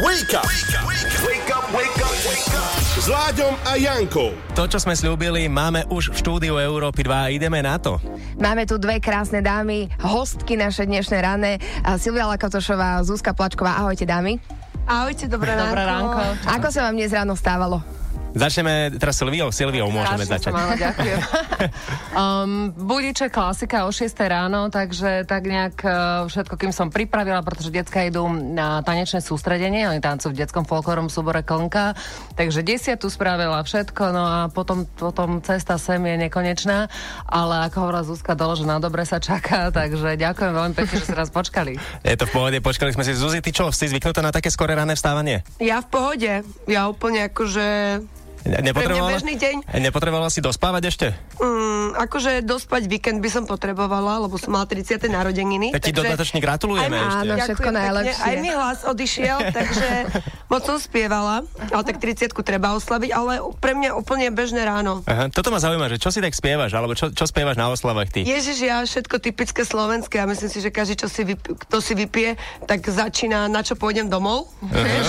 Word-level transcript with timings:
Wake 0.00 0.32
up! 0.32 0.48
Wake 0.48 1.52
up, 1.52 1.68
wake 1.76 2.00
up, 2.00 2.14
wake 2.24 2.54
up! 2.56 2.72
S 2.96 3.04
Láďom 3.04 3.52
a 3.68 3.76
Jankou. 3.76 4.32
To, 4.56 4.64
čo 4.64 4.80
sme 4.80 4.96
slúbili, 4.96 5.44
máme 5.44 5.84
už 5.92 6.16
v 6.16 6.24
štúdiu 6.24 6.56
Európy 6.56 7.04
2 7.04 7.12
a 7.12 7.28
ideme 7.28 7.60
na 7.60 7.76
to. 7.76 8.00
Máme 8.40 8.64
tu 8.64 8.80
dve 8.80 8.96
krásne 8.96 9.44
dámy, 9.44 9.92
hostky 10.00 10.56
naše 10.56 10.88
dnešné 10.88 11.20
rané. 11.20 11.60
Silvia 12.00 12.24
Lakatošová, 12.32 13.04
Zuzka 13.04 13.36
Plačková. 13.36 13.76
Ahojte 13.76 14.08
dámy. 14.08 14.40
Ahojte, 14.88 15.28
dobré, 15.28 15.52
Dobré 15.52 15.84
ránko. 15.84 16.48
Ako 16.48 16.72
sa 16.72 16.88
vám 16.88 16.96
dnes 16.96 17.12
ráno 17.12 17.36
stávalo? 17.36 17.84
Začneme 18.30 18.94
teraz 18.94 19.18
Silviou. 19.18 19.50
Silviou 19.50 19.90
môžeme 19.90 20.22
Strašne 20.22 20.38
začať. 20.38 20.52
mala, 20.54 20.74
ďakujem. 20.78 21.18
um, 22.22 22.70
budiče 22.70 23.26
klasika 23.26 23.84
o 23.84 23.90
6 23.90 24.06
ráno, 24.22 24.70
takže 24.70 25.26
tak 25.26 25.50
nejak 25.50 25.76
uh, 25.82 25.92
všetko, 26.30 26.54
kým 26.54 26.70
som 26.70 26.94
pripravila, 26.94 27.42
pretože 27.42 27.74
decka 27.74 28.06
idú 28.06 28.30
na 28.30 28.86
tanečné 28.86 29.18
sústredenie, 29.18 29.90
oni 29.90 29.98
tancujú 29.98 30.30
v 30.30 30.46
detskom 30.46 30.62
folklorom 30.62 31.10
súbore 31.10 31.42
Klnka, 31.42 31.98
takže 32.38 32.62
desiatu 32.62 33.10
spravila 33.10 33.58
všetko, 33.66 34.02
no 34.14 34.22
a 34.22 34.38
potom, 34.46 34.86
potom 34.86 35.42
cesta 35.42 35.74
sem 35.74 35.98
je 35.98 36.16
nekonečná, 36.30 36.86
ale 37.26 37.66
ako 37.66 37.76
hovorila 37.82 38.06
Zuzka 38.06 38.38
dolo, 38.38 38.54
že 38.54 38.62
na 38.62 38.78
dobre 38.78 39.02
sa 39.02 39.18
čaká, 39.18 39.70
takže 39.78 40.14
ďakujem 40.14 40.52
veľmi 40.54 40.74
pekne, 40.78 40.94
že 41.02 41.06
ste 41.10 41.18
nás 41.18 41.34
počkali. 41.34 41.82
Je 42.06 42.14
to 42.14 42.30
v 42.30 42.32
pohode, 42.32 42.58
počkali 42.62 42.94
sme 42.94 43.02
si. 43.02 43.18
Zuzi, 43.18 43.42
ty 43.42 43.50
čo, 43.50 43.74
si 43.74 43.90
zvyknutá 43.90 44.22
na 44.22 44.30
také 44.30 44.54
skore 44.54 44.78
rané 44.78 44.94
vstávanie? 44.94 45.42
Ja 45.58 45.82
v 45.82 45.88
pohode. 45.90 46.32
Ja 46.70 46.86
úplne 46.86 47.26
akože... 47.26 47.66
Nepotrebovala, 48.40 49.20
bežný 49.20 49.36
deň. 49.36 49.56
nepotrebovala 49.76 50.32
si 50.32 50.40
dospávať 50.40 50.82
ešte? 50.88 51.06
Mm, 51.36 51.92
akože 51.92 52.40
dospať 52.40 52.88
víkend 52.88 53.20
by 53.20 53.28
som 53.28 53.44
potrebovala, 53.44 54.24
lebo 54.24 54.40
som 54.40 54.56
mala 54.56 54.64
30. 54.64 55.12
narodeniny. 55.12 55.76
Tak 55.76 55.84
ti 55.84 55.92
dodatočne 55.92 56.40
gratulujeme 56.40 56.96
Aj- 56.96 57.04
ešte. 57.06 57.26
Áno, 57.26 57.34
všetko 57.36 57.68
najlepšie. 57.68 58.16
Pekne. 58.16 58.24
Aj 58.24 58.34
mi 58.40 58.48
hlas 58.48 58.80
odišiel, 58.88 59.38
takže 59.52 59.88
moc 60.50 60.62
som 60.66 60.76
spievala, 60.76 61.46
ale 61.70 61.82
tak 61.86 62.02
30 62.02 62.34
treba 62.42 62.74
oslaviť, 62.74 63.10
ale 63.14 63.38
pre 63.62 63.78
mňa 63.78 63.94
úplne 63.94 64.28
bežné 64.34 64.66
ráno. 64.66 65.06
Aha, 65.06 65.30
toto 65.30 65.54
ma 65.54 65.62
zaujíma, 65.62 65.86
že 65.86 66.02
čo 66.02 66.10
si 66.10 66.18
tak 66.18 66.34
spievaš, 66.34 66.74
alebo 66.74 66.98
čo, 66.98 67.14
čo 67.14 67.24
spievaš 67.24 67.54
na 67.54 67.70
oslavách 67.70 68.10
ty? 68.10 68.20
Ježiš, 68.26 68.58
ja 68.66 68.82
všetko 68.82 69.22
typické 69.22 69.62
slovenské 69.62 70.18
a 70.18 70.26
myslím 70.26 70.50
si, 70.50 70.58
že 70.58 70.74
každý, 70.74 70.98
čo 71.00 71.08
si 71.08 71.22
vyp- 71.22 71.54
kto 71.54 71.78
si 71.78 71.94
vypije, 71.94 72.34
tak 72.66 72.82
začína 72.82 73.46
na 73.46 73.62
čo 73.62 73.78
pôjdem 73.78 74.10
domov, 74.10 74.50
vieš? 74.60 75.06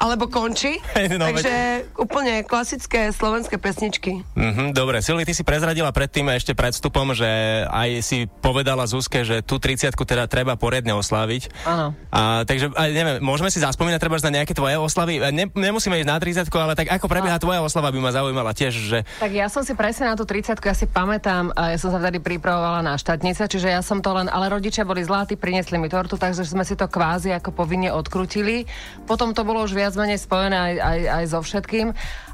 alebo 0.00 0.28
končí. 0.28 0.76
No, 1.10 1.26
Takže 1.26 1.90
úplne 1.98 2.46
klasické 2.46 3.10
slovenské 3.10 3.58
pesničky. 3.58 4.22
Mhm, 4.38 4.72
dobre, 4.72 5.02
Silvi, 5.02 5.26
ty 5.26 5.34
si 5.34 5.42
prezradila 5.42 5.90
predtým 5.90 6.28
ešte 6.32 6.54
pred 6.54 6.70
vstupom, 6.72 7.12
že 7.12 7.26
aj 7.66 7.90
si 8.00 8.18
povedala 8.40 8.86
Zuzke, 8.86 9.26
že 9.26 9.42
tú 9.42 9.58
30 9.58 9.90
teda 9.96 10.30
treba 10.30 10.54
poriadne 10.54 10.94
osláviť. 10.96 11.50
Áno. 11.66 11.92
A, 12.14 12.46
takže, 12.46 12.72
a, 12.72 12.88
neviem, 12.88 13.18
môžeme 13.20 13.50
si 13.50 13.58
zaspomínať 13.60 14.00
treba 14.00 14.16
na 14.22 14.42
nejaké 14.42 14.49
tvoje 14.52 14.76
oslavy? 14.76 15.20
Ne, 15.30 15.48
nemusíme 15.50 15.98
ísť 16.00 16.08
na 16.08 16.18
30 16.18 16.50
ale 16.60 16.74
tak 16.76 16.88
ako 16.90 17.06
prebieha 17.06 17.38
tvoja 17.40 17.60
oslava 17.62 17.90
by 17.94 17.98
ma 17.98 18.10
zaujímala 18.10 18.52
tiež, 18.52 18.72
že... 18.74 18.98
Tak 19.22 19.32
ja 19.32 19.46
som 19.48 19.62
si 19.62 19.72
presne 19.74 20.10
na 20.10 20.14
tú 20.14 20.26
30 20.26 20.56
ja 20.60 20.74
si 20.76 20.86
pamätám, 20.86 21.54
a 21.54 21.74
ja 21.74 21.78
som 21.78 21.90
sa 21.90 21.98
vtedy 21.98 22.22
pripravovala 22.22 22.84
na 22.84 22.94
štátnice, 22.98 23.48
čiže 23.50 23.70
ja 23.70 23.80
som 23.80 24.02
to 24.02 24.14
len, 24.14 24.30
ale 24.30 24.50
rodičia 24.52 24.86
boli 24.86 25.02
zlatí, 25.02 25.34
priniesli 25.34 25.78
mi 25.78 25.90
tortu, 25.90 26.20
takže 26.20 26.46
sme 26.46 26.62
si 26.62 26.78
to 26.78 26.86
kvázi 26.86 27.34
ako 27.34 27.50
povinne 27.54 27.90
odkrutili. 27.90 28.66
Potom 29.04 29.34
to 29.34 29.42
bolo 29.42 29.62
už 29.66 29.74
viac 29.74 29.94
menej 29.98 30.22
spojené 30.22 30.56
aj, 30.56 30.74
aj, 30.78 31.00
aj 31.20 31.24
so 31.30 31.40
všetkým. 31.42 31.86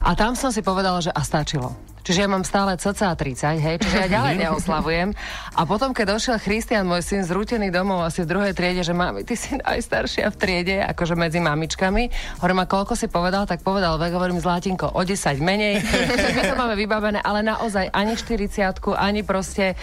A 0.04 0.10
tam 0.14 0.36
som 0.36 0.52
si 0.52 0.60
povedala, 0.60 1.00
že 1.00 1.10
a 1.10 1.20
stačilo. 1.24 1.95
Čiže 2.06 2.22
ja 2.22 2.30
mám 2.30 2.46
stále 2.46 2.78
cca 2.78 3.18
30, 3.18 3.58
hej, 3.58 3.76
čiže 3.82 3.96
ja 3.98 4.06
ďalej 4.06 4.46
neoslavujem. 4.46 5.10
A 5.58 5.66
potom, 5.66 5.90
keď 5.90 6.14
došiel 6.14 6.38
Christian, 6.38 6.86
môj 6.86 7.02
syn 7.02 7.26
zrútený 7.26 7.74
domov 7.74 8.06
asi 8.06 8.22
v 8.22 8.30
druhej 8.30 8.54
triede, 8.54 8.86
že 8.86 8.94
mami, 8.94 9.26
ty 9.26 9.34
si 9.34 9.58
najstaršia 9.58 10.30
v 10.30 10.36
triede, 10.38 10.76
akože 10.86 11.18
medzi 11.18 11.42
mamičkami. 11.42 12.38
Hovorím, 12.38 12.62
a 12.62 12.70
koľko 12.70 12.94
si 12.94 13.10
povedal, 13.10 13.50
tak 13.50 13.66
povedal 13.66 13.98
vek, 13.98 14.14
hovorím, 14.14 14.38
Zlatinko, 14.38 14.94
o 14.94 15.02
10 15.02 15.42
menej. 15.42 15.82
My 16.38 16.42
to 16.46 16.54
máme 16.54 16.78
vybavené, 16.78 17.18
ale 17.26 17.42
naozaj 17.42 17.90
ani 17.90 18.14
40 18.14 18.94
ani 18.94 19.26
proste 19.26 19.74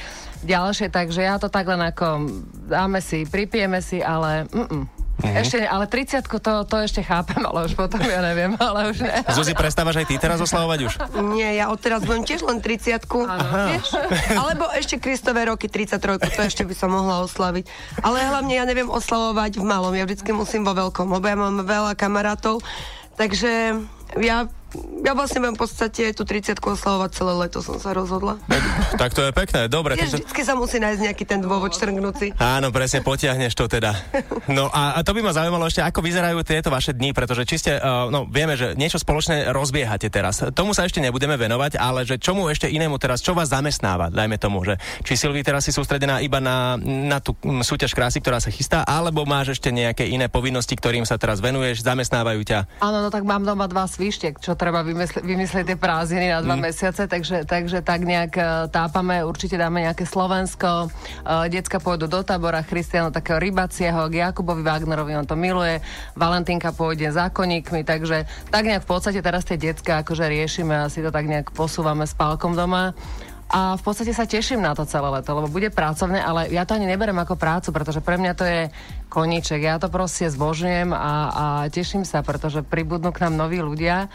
ďalšie, 0.47 0.88
takže 0.88 1.28
ja 1.28 1.35
to 1.35 1.51
tak 1.51 1.67
len 1.67 1.83
ako 1.83 2.23
dáme 2.72 3.03
si, 3.03 3.28
pripijeme 3.28 3.83
si, 3.83 4.00
ale 4.00 4.47
mm-mm. 4.47 5.02
Ešte, 5.23 5.63
ne, 5.63 5.67
ale 5.72 5.85
30 5.88 6.28
to, 6.28 6.53
to 6.67 6.75
ešte 6.84 7.00
chápem, 7.00 7.39
ale 7.39 7.63
už 7.63 7.79
potom 7.79 8.03
ja 8.03 8.19
neviem, 8.19 8.59
ale 8.59 8.91
už 8.91 9.07
ne. 9.07 9.23
Zuzi, 9.31 9.56
prestávaš 9.56 10.03
aj 10.03 10.07
ty 10.11 10.16
teraz 10.19 10.44
oslavovať 10.44 10.79
už? 10.84 10.94
Nie, 11.31 11.56
ja 11.56 11.72
odteraz 11.72 12.03
budem 12.03 12.28
tiež 12.28 12.44
len 12.44 12.59
30 12.59 13.00
vieš? 13.07 13.88
Alebo 14.41 14.67
ešte 14.75 15.00
Kristové 15.00 15.47
roky 15.47 15.72
33, 15.72 16.19
to 16.19 16.41
ešte 16.44 16.63
by 16.67 16.75
som 16.75 16.91
mohla 16.91 17.23
oslaviť. 17.23 17.63
Ale 18.03 18.19
hlavne 18.19 18.53
ja 18.53 18.67
neviem 18.67 18.91
oslavovať 18.91 19.57
v 19.59 19.63
malom, 19.63 19.95
ja 19.95 20.03
vždycky 20.03 20.35
musím 20.35 20.67
vo 20.67 20.75
veľkom, 20.75 21.07
lebo 21.07 21.25
ja 21.25 21.38
mám 21.39 21.63
veľa 21.63 21.95
kamarátov, 21.95 22.59
takže 23.16 23.79
ja 24.19 24.51
ja 25.03 25.13
vlastne 25.13 25.44
budem 25.44 25.56
v 25.56 25.61
podstate 25.61 26.03
tú 26.16 26.23
30 26.25 26.57
oslavovať 26.57 27.09
celé 27.13 27.34
leto, 27.38 27.59
som 27.61 27.78
sa 27.78 27.94
rozhodla. 27.94 28.39
tak 29.01 29.13
to 29.13 29.22
je 29.25 29.31
pekné, 29.35 29.69
dobre. 29.69 30.00
Ja 30.00 30.07
takže- 30.07 30.25
vždycky 30.25 30.41
sa 30.41 30.53
musí 30.57 30.81
nájsť 30.81 31.01
nejaký 31.06 31.23
ten 31.28 31.39
dôvod 31.44 31.72
štrngnúci. 31.75 32.34
Áno, 32.39 32.73
presne, 32.73 33.06
potiahneš 33.06 33.53
to 33.53 33.69
teda. 33.69 33.94
No 34.44 34.67
a, 34.67 35.00
a 35.00 35.07
to 35.07 35.16
by 35.16 35.23
ma 35.23 35.31
zaujímalo 35.31 35.72
ešte, 35.72 35.79
ako 35.79 36.03
vyzerajú 36.03 36.44
tieto 36.44 36.67
vaše 36.67 36.91
dni, 36.91 37.16
pretože 37.16 37.47
či 37.47 37.56
ste, 37.56 37.72
uh, 37.79 38.12
no 38.12 38.28
vieme, 38.28 38.59
že 38.59 38.75
niečo 38.75 39.00
spoločné 39.00 39.56
rozbiehate 39.56 40.12
teraz. 40.12 40.44
Tomu 40.51 40.75
sa 40.75 40.83
ešte 40.83 41.00
nebudeme 41.00 41.39
venovať, 41.39 41.79
ale 41.79 42.03
že 42.03 42.19
čomu 42.19 42.51
ešte 42.51 42.67
inému 42.67 43.00
teraz, 43.00 43.23
čo 43.23 43.31
vás 43.31 43.47
zamestnáva, 43.47 44.12
dajme 44.12 44.35
tomu, 44.35 44.67
že 44.67 44.75
či 45.07 45.16
Silvi 45.16 45.47
teraz 45.47 45.63
si 45.63 45.72
sústredená 45.72 46.19
iba 46.19 46.44
na, 46.44 46.75
na 46.83 47.23
tú 47.23 47.39
mm, 47.39 47.63
súťaž 47.63 47.95
krásy, 47.95 48.19
ktorá 48.19 48.44
sa 48.44 48.51
chystá, 48.51 48.83
alebo 48.83 49.23
máš 49.23 49.56
ešte 49.56 49.72
nejaké 49.72 50.12
iné 50.12 50.28
povinnosti, 50.28 50.75
ktorým 50.75 51.07
sa 51.07 51.16
teraz 51.16 51.39
venuješ, 51.39 51.88
zamestnávajú 51.88 52.41
ťa. 52.44 52.59
Áno, 52.83 53.00
no 53.00 53.09
tak 53.09 53.23
mám 53.23 53.47
doma 53.47 53.72
dva 53.72 53.88
svištiek, 53.88 54.44
čo 54.44 54.59
treba 54.63 54.79
vymysle, 54.79 55.19
vymyslieť 55.19 55.75
tie 55.75 55.78
prázdniny 55.78 56.31
na 56.31 56.40
dva 56.40 56.56
mm. 56.56 56.63
mesiace, 56.63 57.03
takže, 57.03 57.44
takže 57.44 57.84
tak 57.84 58.07
nejak 58.07 58.31
uh, 58.40 58.46
tápame, 58.72 59.19
určite 59.28 59.59
dáme 59.59 59.84
nejaké 59.84 60.07
Slovensko, 60.07 60.88
uh, 60.88 61.51
decka 61.51 61.84
pôjdu 61.84 62.07
do 62.07 62.24
tábora, 62.24 62.63
Christiano 62.63 63.12
takého 63.12 63.44
rybacieho, 63.44 64.07
k 64.07 64.24
Jakubovi 64.24 64.63
Wagnerovi, 64.63 65.19
on 65.19 65.28
to 65.28 65.35
miluje, 65.35 65.84
Valentínka 66.16 66.72
pôjde 66.72 67.12
za 67.12 67.28
koníkmi, 67.28 67.84
takže 67.84 68.24
tak 68.47 68.63
nejak 68.63 68.88
v 68.88 68.90
podstate 68.90 69.19
teraz 69.19 69.44
tie 69.44 69.59
decka 69.59 70.00
akože 70.00 70.31
riešime 70.31 70.88
a 70.88 70.88
si 70.88 71.03
to 71.03 71.12
tak 71.12 71.28
nejak 71.28 71.51
posúvame 71.51 72.07
s 72.07 72.16
pálkom 72.16 72.56
doma. 72.56 72.95
A 73.49 73.75
v 73.77 73.81
podstate 73.83 74.15
sa 74.15 74.29
teším 74.29 74.63
na 74.63 74.73
to 74.73 74.87
celé 74.87 75.09
leto, 75.09 75.35
lebo 75.35 75.51
bude 75.51 75.69
pracovné, 75.69 76.23
ale 76.23 76.49
ja 76.49 76.65
to 76.65 76.73
ani 76.73 76.89
neberem 76.89 77.17
ako 77.19 77.37
prácu, 77.37 77.69
pretože 77.75 78.01
pre 78.01 78.17
mňa 78.17 78.33
to 78.33 78.45
je 78.47 78.61
koníček. 79.11 79.61
Ja 79.61 79.77
to 79.77 79.93
proste 79.93 80.31
zbožňujem 80.31 80.89
a, 80.89 81.11
a 81.29 81.45
teším 81.69 82.01
sa, 82.07 82.25
pretože 82.25 82.65
pribudnú 82.65 83.13
k 83.13 83.27
nám 83.27 83.37
noví 83.37 83.61
ľudia 83.61 84.09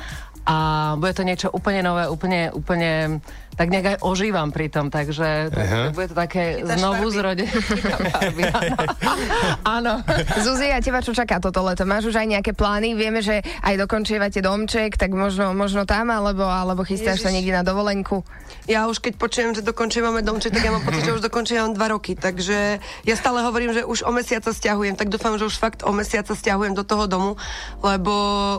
a 0.48 0.56
bude 0.96 1.12
to 1.12 1.28
niečo 1.28 1.52
úplne 1.52 1.84
nové, 1.84 2.08
úplne, 2.08 2.48
úplne 2.56 3.20
tak 3.58 3.74
nejak 3.74 3.86
aj 3.90 3.96
ožívam 4.06 4.54
pri 4.54 4.70
tom, 4.70 4.86
takže 4.86 5.50
Aha. 5.50 5.90
bude 5.90 6.06
to 6.06 6.14
také 6.14 6.62
Chytáš 6.62 6.78
znovu. 6.78 7.10
Farby, 7.10 8.42
áno. 9.76 9.98
Zuzi, 10.38 10.70
a 10.70 10.78
teba 10.78 11.02
čo 11.02 11.10
čaká 11.10 11.42
toto 11.42 11.66
leto? 11.66 11.82
Máš 11.82 12.06
už 12.06 12.22
aj 12.22 12.38
nejaké 12.38 12.54
plány? 12.54 12.94
Vieme, 12.94 13.18
že 13.18 13.42
aj 13.42 13.74
dokončievate 13.82 14.38
domček, 14.38 14.94
tak 14.94 15.10
možno, 15.10 15.50
možno 15.58 15.82
tam, 15.90 16.14
alebo, 16.14 16.46
alebo 16.46 16.86
chystáš 16.86 17.18
sa 17.18 17.34
Ježiš. 17.34 17.34
niekde 17.34 17.52
na 17.58 17.66
dovolenku? 17.66 18.22
Ja 18.70 18.86
už 18.86 19.02
keď 19.02 19.18
počujem, 19.18 19.50
že 19.58 19.66
dokončívame 19.66 20.22
domček, 20.22 20.54
tak 20.54 20.62
ja 20.62 20.70
mám 20.70 20.86
pocit, 20.86 21.02
že 21.02 21.18
už 21.18 21.24
dokončívam 21.26 21.74
dva 21.74 21.90
roky. 21.90 22.14
Takže 22.14 22.78
ja 22.78 23.14
stále 23.18 23.42
hovorím, 23.42 23.74
že 23.74 23.82
už 23.82 24.06
o 24.06 24.14
mesiac 24.14 24.46
sa 24.46 24.54
stiahujem, 24.54 24.94
tak 24.94 25.10
dúfam, 25.10 25.34
že 25.34 25.50
už 25.50 25.58
fakt 25.58 25.82
o 25.82 25.90
mesiac 25.90 26.22
sa 26.30 26.38
stiahujem 26.38 26.78
do 26.78 26.86
toho 26.86 27.10
domu, 27.10 27.34
lebo 27.82 28.12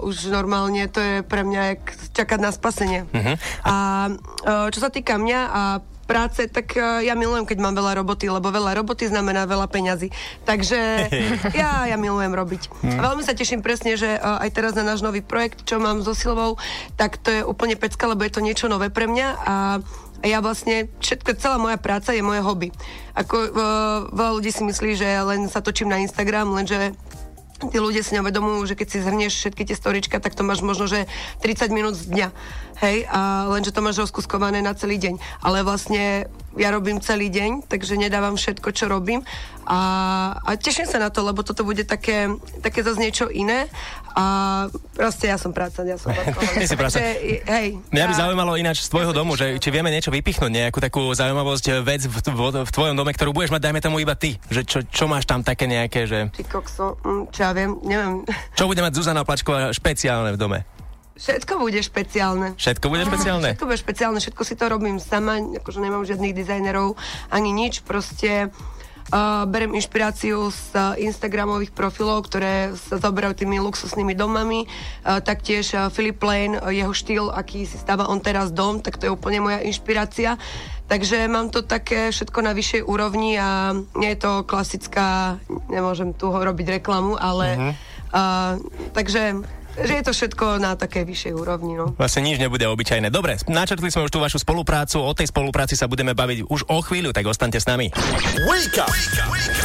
už 0.04 0.28
normálne 0.28 0.92
to 0.92 1.00
je 1.00 1.16
pre 1.24 1.48
mňa 1.48 1.62
jak 1.72 1.82
čakať 2.20 2.40
na 2.42 2.52
spasenie. 2.52 3.08
A 3.64 3.76
e, 4.44 4.74
čo 4.74 4.80
sa 4.82 4.89
týka 4.90 5.18
mňa 5.18 5.40
a 5.50 5.62
práce, 6.10 6.50
tak 6.50 6.74
e, 6.74 7.06
ja 7.06 7.14
milujem, 7.14 7.46
keď 7.46 7.62
mám 7.62 7.78
veľa 7.78 8.02
roboty, 8.02 8.34
lebo 8.34 8.50
veľa 8.50 8.82
roboty 8.82 9.06
znamená 9.06 9.46
veľa 9.46 9.70
peňazí. 9.70 10.10
Takže 10.42 10.82
ja, 11.62 11.86
ja 11.86 11.98
milujem 12.02 12.34
robiť. 12.34 12.82
A 12.98 13.14
veľmi 13.14 13.22
sa 13.22 13.38
teším 13.38 13.62
presne, 13.62 13.94
že 13.94 14.18
e, 14.18 14.20
aj 14.20 14.50
teraz 14.50 14.74
na 14.74 14.82
náš 14.82 15.06
nový 15.06 15.22
projekt, 15.22 15.70
čo 15.70 15.78
mám 15.78 16.02
so 16.02 16.18
Silvou, 16.18 16.58
tak 16.98 17.22
to 17.22 17.30
je 17.30 17.42
úplne 17.46 17.78
pecka, 17.78 18.10
lebo 18.10 18.26
je 18.26 18.34
to 18.34 18.42
niečo 18.42 18.66
nové 18.66 18.90
pre 18.90 19.06
mňa 19.06 19.28
a 19.46 19.56
ja 20.20 20.44
vlastne, 20.44 20.92
všetko, 21.00 21.40
celá 21.40 21.56
moja 21.56 21.80
práca 21.80 22.12
je 22.12 22.20
moje 22.20 22.44
hobby. 22.44 22.76
Ako 23.16 23.36
uh, 23.40 23.52
veľa 24.12 24.32
ľudí 24.36 24.52
si 24.52 24.68
myslí, 24.68 25.00
že 25.00 25.08
len 25.24 25.48
sa 25.48 25.64
točím 25.64 25.88
na 25.88 26.04
Instagram, 26.04 26.52
lenže 26.52 26.92
tí 27.68 27.78
ľudia 27.78 28.00
si 28.00 28.16
neuvedomujú, 28.16 28.64
že 28.64 28.78
keď 28.80 28.88
si 28.88 29.04
zhrnieš 29.04 29.34
všetky 29.36 29.68
tie 29.68 29.76
storička, 29.76 30.24
tak 30.24 30.40
to 30.40 30.48
máš 30.48 30.64
možno, 30.64 30.88
že 30.88 31.12
30 31.44 31.76
minút 31.76 32.00
z 32.00 32.08
dňa. 32.08 32.28
Hej, 32.80 33.04
a 33.12 33.52
lenže 33.52 33.76
to 33.76 33.84
máš 33.84 34.00
rozkuskované 34.00 34.64
na 34.64 34.72
celý 34.72 34.96
deň. 34.96 35.20
Ale 35.44 35.68
vlastne 35.68 36.32
ja 36.60 36.70
robím 36.76 37.00
celý 37.00 37.32
deň, 37.32 37.72
takže 37.72 37.96
nedávam 37.96 38.36
všetko, 38.36 38.76
čo 38.76 38.92
robím 38.92 39.24
a, 39.70 39.80
a 40.42 40.58
teším 40.58 40.90
sa 40.90 40.98
na 40.98 41.14
to, 41.14 41.22
lebo 41.22 41.46
toto 41.46 41.62
bude 41.62 41.86
také, 41.86 42.26
také 42.60 42.82
zase 42.82 42.98
niečo 42.98 43.30
iné 43.30 43.70
a 44.18 44.66
proste 44.98 45.30
ja 45.30 45.38
som 45.38 45.54
práca, 45.54 45.86
ja 45.86 45.96
som 45.96 46.10
Ty 46.58 46.66
si 46.66 46.74
práca. 46.74 46.98
Hej. 46.98 47.78
Mňa 47.94 48.06
by 48.10 48.14
zaujímalo 48.18 48.58
ináč 48.58 48.82
z 48.82 48.90
tvojho 48.90 49.14
ja 49.14 49.18
domu, 49.22 49.38
že 49.38 49.62
či 49.62 49.70
vieme 49.70 49.94
niečo 49.94 50.10
vypichnúť, 50.10 50.50
nejakú 50.50 50.82
takú 50.82 51.14
zaujímavosť, 51.14 51.66
eh, 51.70 51.74
vec 51.86 52.02
v, 52.10 52.18
v, 52.18 52.42
v 52.66 52.72
tvojom 52.74 52.98
dome, 52.98 53.14
ktorú 53.14 53.30
budeš 53.30 53.54
mať, 53.54 53.70
dajme 53.70 53.80
tomu 53.86 54.02
iba 54.02 54.18
ty. 54.18 54.42
Že 54.50 54.62
čo, 54.66 54.80
čo 54.90 55.06
máš 55.06 55.30
tam 55.30 55.46
také 55.46 55.70
nejaké, 55.70 56.10
že... 56.10 56.34
Ty 56.34 56.44
kokso, 56.50 56.98
mm, 57.06 57.24
čo 57.30 57.40
ja 57.46 57.52
viem, 57.54 57.78
neviem. 57.86 58.26
Čo 58.58 58.66
bude 58.66 58.82
mať 58.82 58.98
Zuzana 58.98 59.22
Plačková 59.22 59.70
špeciálne 59.70 60.34
v 60.34 60.42
dome? 60.42 60.60
Všetko 61.20 61.60
bude 61.60 61.84
špeciálne. 61.84 62.56
Všetko 62.56 62.88
bude 62.88 63.04
špeciálne? 63.04 63.52
Všetko 63.52 63.68
bude 63.68 63.80
špeciálne, 63.84 64.20
všetko 64.24 64.44
si 64.48 64.56
to 64.56 64.66
robím 64.72 65.04
sama, 65.04 65.44
akože 65.60 65.84
nemám 65.84 66.08
žiadnych 66.08 66.32
dizajnerov 66.32 66.96
ani 67.28 67.52
nič, 67.52 67.84
proste 67.84 68.48
uh, 69.12 69.44
berem 69.44 69.76
inšpiráciu 69.76 70.48
z 70.48 70.64
uh, 70.80 70.96
Instagramových 70.96 71.76
profilov, 71.76 72.24
ktoré 72.24 72.72
sa 72.80 73.04
zaoberajú 73.04 73.44
tými 73.44 73.60
luxusnými 73.60 74.16
domami, 74.16 74.64
uh, 74.64 75.20
taktiež 75.20 75.76
uh, 75.76 75.92
Philip 75.92 76.24
Lane, 76.24 76.56
uh, 76.56 76.72
jeho 76.72 76.96
štýl, 76.96 77.28
aký 77.36 77.68
si 77.68 77.76
stáva 77.76 78.08
on 78.08 78.24
teraz 78.24 78.56
dom, 78.56 78.80
tak 78.80 78.96
to 78.96 79.12
je 79.12 79.14
úplne 79.14 79.44
moja 79.44 79.60
inšpirácia. 79.60 80.40
Takže 80.88 81.30
mám 81.30 81.54
to 81.54 81.62
také 81.62 82.10
všetko 82.10 82.40
na 82.42 82.56
vyššej 82.56 82.82
úrovni 82.82 83.38
a 83.38 83.78
nie 83.94 84.10
je 84.16 84.20
to 84.24 84.42
klasická, 84.48 85.38
nemôžem 85.70 86.18
tu 86.18 86.32
robiť 86.32 86.82
reklamu, 86.82 87.14
ale 87.14 87.48
uh-huh. 87.54 87.74
uh, 88.16 88.54
takže 88.98 89.38
že 89.86 89.94
je 90.00 90.04
to 90.04 90.12
všetko 90.12 90.60
na 90.60 90.76
takej 90.76 91.04
vyššej 91.08 91.34
úrovni. 91.36 91.80
No. 91.80 91.96
Vlastne 91.96 92.26
nič 92.26 92.42
nebude 92.42 92.66
obyčajné. 92.68 93.08
Dobre, 93.14 93.40
načrtli 93.48 93.92
sme 93.92 94.06
už 94.08 94.12
tú 94.12 94.20
vašu 94.20 94.42
spoluprácu, 94.42 95.00
o 95.04 95.12
tej 95.16 95.32
spolupráci 95.32 95.80
sa 95.80 95.88
budeme 95.88 96.12
baviť 96.12 96.48
už 96.48 96.68
o 96.68 96.78
chvíľu, 96.84 97.16
tak 97.16 97.28
ostaňte 97.28 97.60
s 97.62 97.68
nami. 97.68 97.92
Wake 98.48 98.78
up! 98.80 98.92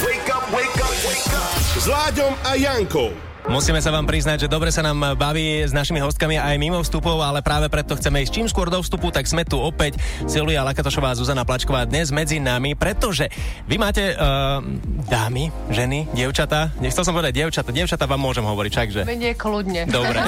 Wake 0.05 0.31
up, 0.31 0.45
wake 0.53 0.79
up, 0.79 0.95
wake 1.03 1.33
up! 1.35 1.51
S 1.75 1.87
Láďom 1.91 2.33
a 2.47 2.55
Jankou. 2.55 3.34
Musíme 3.45 3.77
sa 3.85 3.93
vám 3.93 4.09
priznať, 4.09 4.47
že 4.47 4.49
dobre 4.49 4.73
sa 4.73 4.81
nám 4.81 5.21
baví 5.21 5.61
s 5.61 5.77
našimi 5.77 6.01
hostkami 6.01 6.41
aj 6.41 6.57
mimo 6.57 6.81
vstupov, 6.81 7.21
ale 7.21 7.45
práve 7.45 7.69
preto 7.69 7.93
chceme 7.93 8.25
ísť 8.25 8.33
čím 8.33 8.47
skôr 8.49 8.73
do 8.73 8.81
vstupu, 8.81 9.13
tak 9.13 9.29
sme 9.29 9.45
tu 9.45 9.61
opäť 9.61 10.01
Silvia 10.25 10.65
Lakatošová 10.65 11.13
a 11.13 11.19
Zuzana 11.19 11.45
Plačková 11.45 11.85
dnes 11.85 12.09
medzi 12.09 12.41
nami, 12.41 12.73
pretože 12.73 13.29
vy 13.69 13.77
máte 13.77 14.17
uh, 14.17 14.65
dámy, 15.13 15.53
ženy, 15.69 16.09
dievčatá, 16.17 16.73
nechcel 16.81 17.05
som 17.05 17.13
povedať 17.13 17.45
dievčatá, 17.45 17.69
dievčatá 17.69 18.09
vám 18.09 18.25
môžem 18.25 18.49
hovoriť, 18.49 18.71
však, 18.73 18.89
že... 18.89 19.03
Menej 19.05 19.37
kľudne. 19.37 19.93
Dobre. 19.93 20.25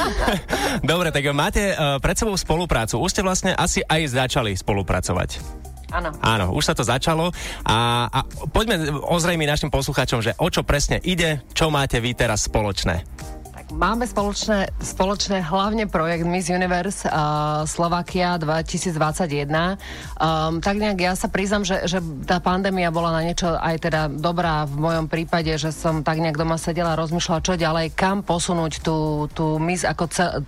Dobre, 0.90 1.10
tak 1.10 1.26
máte 1.34 1.74
uh, 1.74 1.98
pred 1.98 2.14
sebou 2.14 2.38
spoluprácu. 2.38 3.02
Už 3.02 3.10
ste 3.10 3.26
vlastne 3.26 3.58
asi 3.58 3.82
aj 3.82 4.06
začali 4.06 4.54
spolupracovať. 4.54 5.59
Áno. 5.90 6.10
Áno, 6.22 6.46
už 6.54 6.70
sa 6.70 6.74
to 6.74 6.86
začalo 6.86 7.34
a, 7.66 8.06
a 8.06 8.18
poďme 8.50 9.02
ozrejmi 9.10 9.44
našim 9.46 9.70
poslucháčom, 9.70 10.22
že 10.22 10.38
o 10.38 10.46
čo 10.46 10.62
presne 10.62 11.02
ide, 11.02 11.42
čo 11.50 11.68
máte 11.68 11.98
vy 11.98 12.14
teraz 12.14 12.46
spoločné. 12.46 13.02
Tak 13.50 13.74
máme 13.74 14.06
spoločné, 14.06 14.70
spoločné 14.82 15.42
hlavne 15.46 15.90
projekt 15.90 16.26
Miss 16.26 16.50
Universe 16.50 17.06
uh, 17.06 17.66
Slovakia 17.66 18.38
2021. 18.38 19.50
Um, 19.50 20.62
tak 20.62 20.78
nejak 20.78 20.98
ja 20.98 21.12
sa 21.18 21.26
priznam, 21.26 21.66
že, 21.66 21.86
že 21.86 21.98
tá 22.26 22.38
pandémia 22.38 22.94
bola 22.94 23.14
na 23.14 23.26
niečo 23.26 23.50
aj 23.58 23.76
teda 23.82 24.10
dobrá 24.10 24.66
v 24.66 24.74
mojom 24.78 25.06
prípade, 25.10 25.50
že 25.58 25.74
som 25.74 26.06
tak 26.06 26.22
nejak 26.22 26.38
doma 26.38 26.58
sedela 26.58 26.94
a 26.94 27.00
rozmýšľala, 27.02 27.46
čo 27.46 27.54
ďalej, 27.58 27.94
kam 27.98 28.22
posunúť 28.22 28.82
tú, 28.82 29.26
tú 29.34 29.58
Miss 29.58 29.82
ako 29.82 30.04
cel, 30.10 30.46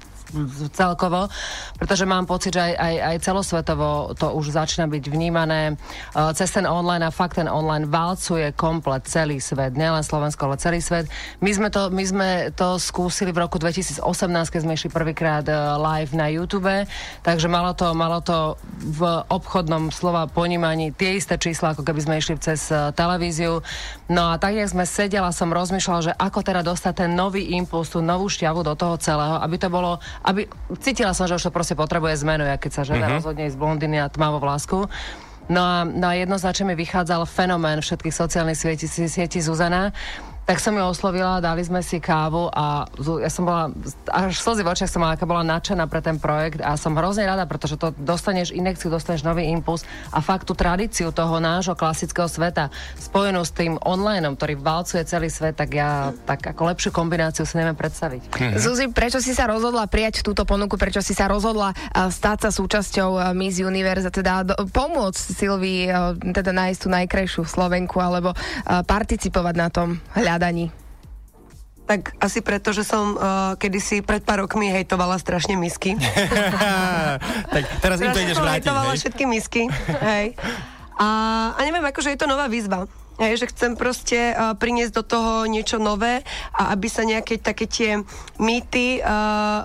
celkovo, 0.73 1.29
pretože 1.77 2.09
mám 2.09 2.25
pocit, 2.25 2.57
že 2.57 2.63
aj, 2.63 2.75
aj, 2.75 2.95
aj 3.13 3.17
celosvetovo 3.23 3.89
to 4.17 4.33
už 4.33 4.57
začína 4.57 4.89
byť 4.89 5.05
vnímané 5.09 5.77
uh, 5.77 6.33
cez 6.33 6.49
ten 6.51 6.65
online 6.65 7.05
a 7.07 7.15
fakt 7.15 7.37
ten 7.37 7.49
online 7.49 7.89
valcuje 7.89 8.53
komplet 8.57 9.05
celý 9.05 9.39
svet, 9.39 9.77
nielen 9.77 10.01
Slovensko, 10.01 10.49
ale 10.49 10.57
celý 10.57 10.81
svet. 10.81 11.09
My 11.45 11.53
sme 11.53 11.69
to, 11.69 11.93
my 11.93 12.05
sme 12.05 12.29
to 12.57 12.81
skúsili 12.81 13.31
v 13.31 13.45
roku 13.45 13.61
2018, 13.61 14.03
keď 14.49 14.61
sme 14.65 14.77
išli 14.77 14.89
prvýkrát 14.89 15.45
uh, 15.49 15.77
live 15.81 16.13
na 16.17 16.29
YouTube, 16.33 16.89
takže 17.21 17.47
malo 17.47 17.77
to, 17.77 17.93
malo 17.93 18.25
to 18.25 18.57
v 18.81 19.05
obchodnom 19.29 19.93
slova 19.93 20.27
ponímaní 20.29 20.93
tie 20.97 21.21
isté 21.21 21.37
čísla, 21.37 21.77
ako 21.77 21.85
keby 21.85 22.01
sme 22.01 22.15
išli 22.21 22.41
cez 22.41 22.73
uh, 22.73 22.91
televíziu. 22.97 23.61
No 24.09 24.33
a 24.33 24.41
tak, 24.41 24.57
jak 24.57 24.69
sme 24.69 24.89
sedela, 24.89 25.33
som 25.33 25.53
rozmýšľala, 25.53 26.01
že 26.01 26.13
ako 26.17 26.41
teda 26.45 26.61
dostať 26.65 27.05
ten 27.05 27.11
nový 27.13 27.53
impuls, 27.57 27.93
tú 27.93 28.01
novú 28.01 28.29
šťavu 28.29 28.65
do 28.65 28.75
toho 28.77 28.97
celého, 28.97 29.41
aby 29.41 29.57
to 29.61 29.69
bolo 29.69 30.01
aby 30.23 30.47
cítila 30.79 31.13
som, 31.13 31.27
že 31.27 31.37
už 31.39 31.51
to 31.51 31.53
proste 31.55 31.75
potrebuje 31.75 32.23
zmenu, 32.23 32.47
ja 32.47 32.57
keď 32.57 32.71
sa 32.71 32.83
žena 32.87 33.07
uh-huh. 33.07 33.19
rozhodne 33.19 33.47
ísť 33.51 33.57
z 33.59 33.61
blondiny 33.61 33.97
a 33.99 34.07
tmavo 34.11 34.39
vlásku. 34.39 34.87
No 35.51 35.61
a, 35.61 35.83
no 35.83 36.07
a 36.07 36.15
jednoznačne 36.15 36.71
mi 36.71 36.77
vychádzal 36.79 37.27
fenomén 37.27 37.83
všetkých 37.83 38.15
sociálnych 38.15 38.55
sietí, 38.55 38.87
sietí 38.87 39.43
Zuzana, 39.43 39.91
tak 40.53 40.61
som 40.61 40.77
ju 40.77 40.85
oslovila, 40.85 41.41
dali 41.41 41.65
sme 41.65 41.81
si 41.81 41.97
kávu 41.97 42.53
a 42.53 42.85
ja 43.25 43.33
som 43.33 43.49
bola, 43.49 43.73
až 44.13 44.37
slzy 44.37 44.61
v 44.61 44.69
očiach 44.69 44.91
som 44.93 45.01
mala, 45.01 45.17
aká 45.17 45.25
bola 45.25 45.41
nadšená 45.41 45.89
pre 45.89 46.05
ten 46.05 46.21
projekt 46.21 46.61
a 46.61 46.77
som 46.77 46.93
hrozne 46.93 47.25
rada, 47.25 47.49
pretože 47.49 47.81
to 47.81 47.97
dostaneš 47.97 48.53
inekciu, 48.53 48.93
dostaneš 48.93 49.25
nový 49.25 49.49
impuls 49.49 49.89
a 50.13 50.21
fakt 50.21 50.45
tú 50.45 50.53
tradíciu 50.53 51.09
toho 51.09 51.41
nášho 51.41 51.73
klasického 51.73 52.29
sveta 52.29 52.69
spojenú 53.01 53.41
s 53.41 53.57
tým 53.57 53.81
online, 53.81 54.29
ktorý 54.29 54.61
valcuje 54.61 55.09
celý 55.09 55.33
svet, 55.33 55.57
tak 55.57 55.73
ja 55.73 56.13
tak 56.29 56.45
ako 56.45 56.69
lepšiu 56.69 56.93
kombináciu 56.93 57.49
si 57.49 57.57
neviem 57.57 57.73
predstaviť. 57.73 58.37
Mhm. 58.37 58.61
Zuzi, 58.61 58.85
prečo 58.93 59.25
si 59.25 59.33
sa 59.33 59.49
rozhodla 59.49 59.89
prijať 59.89 60.21
túto 60.21 60.45
ponuku, 60.45 60.77
prečo 60.77 61.01
si 61.01 61.17
sa 61.17 61.33
rozhodla 61.33 61.73
uh, 61.73 62.13
stať 62.13 62.45
sa 62.45 62.51
súčasťou 62.53 63.11
uh, 63.17 63.23
Miss 63.33 63.57
Universe 63.57 64.05
a 64.05 64.13
teda 64.13 64.45
pomôcť 64.69 65.23
Silvii 65.33 65.89
uh, 65.89 66.13
teda 66.13 66.53
nájsť 66.53 66.79
tú 66.85 66.89
najkrajšiu 66.93 67.43
Slovenku 67.49 67.97
alebo 68.05 68.37
participovať 68.69 69.55
na 69.57 69.69
tom 69.73 69.97
hľadaní? 70.13 70.42
Tak 71.87 72.15
asi 72.23 72.41
preto, 72.41 72.71
že 72.71 72.87
som 72.87 73.15
uh, 73.15 73.55
kedysi 73.59 74.01
pred 74.01 74.23
pár 74.23 74.47
rokmi 74.47 74.71
hejtovala 74.71 75.19
strašne 75.19 75.59
misky. 75.59 75.99
tak 77.55 77.63
teraz 77.83 77.99
im 78.01 78.11
to 78.11 78.19
Strašne 78.19 78.27
ideš 78.27 78.39
vrátiť, 78.39 78.55
hejtovala 78.63 78.93
hej? 78.95 78.99
všetky 79.03 79.25
misky. 79.27 79.63
hej. 80.15 80.27
A, 80.97 81.09
a 81.55 81.61
neviem, 81.67 81.83
akože 81.83 82.15
je 82.15 82.19
to 82.19 82.31
nová 82.31 82.47
výzva. 82.47 82.87
Hej, 83.21 83.45
že 83.45 83.51
chcem 83.53 83.77
proste 83.77 84.33
uh, 84.33 84.57
priniesť 84.57 84.93
do 84.99 85.05
toho 85.05 85.33
niečo 85.45 85.77
nové 85.77 86.25
a 86.57 86.73
aby 86.73 86.89
sa 86.89 87.05
nejaké 87.05 87.37
také 87.39 87.69
tie 87.69 88.01
mýty, 88.41 89.05
uh, 89.05 89.63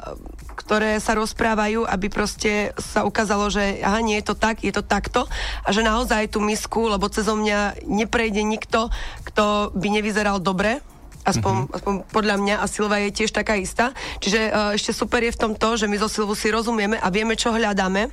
ktoré 0.58 0.98
sa 0.98 1.14
rozprávajú, 1.14 1.86
aby 1.86 2.10
proste 2.10 2.74
sa 2.82 3.06
ukázalo, 3.06 3.54
že 3.54 3.80
aha, 3.86 4.02
nie 4.02 4.18
je 4.18 4.34
to 4.34 4.36
tak, 4.36 4.66
je 4.66 4.74
to 4.74 4.82
takto 4.82 5.30
a 5.62 5.70
že 5.70 5.86
naozaj 5.86 6.34
tú 6.34 6.42
misku, 6.42 6.90
lebo 6.90 7.06
cez 7.08 7.30
mňa 7.30 7.86
neprejde 7.86 8.42
nikto, 8.42 8.90
kto 9.30 9.70
by 9.78 9.88
nevyzeral 9.94 10.42
dobre, 10.42 10.82
Aspoň, 11.28 11.54
mm-hmm. 11.68 11.76
aspoň 11.76 11.94
podľa 12.08 12.36
mňa 12.40 12.56
a 12.64 12.66
Silva 12.72 13.04
je 13.04 13.12
tiež 13.12 13.36
taká 13.36 13.60
istá. 13.60 13.92
Čiže 14.24 14.48
uh, 14.48 14.72
ešte 14.80 14.96
super 14.96 15.20
je 15.20 15.36
v 15.36 15.42
tom 15.44 15.52
to, 15.60 15.76
že 15.76 15.92
my 15.92 16.00
zo 16.00 16.08
Silvu 16.08 16.40
si 16.40 16.48
rozumieme 16.48 16.96
a 16.96 17.12
vieme, 17.12 17.36
čo 17.36 17.52
hľadáme. 17.52 18.08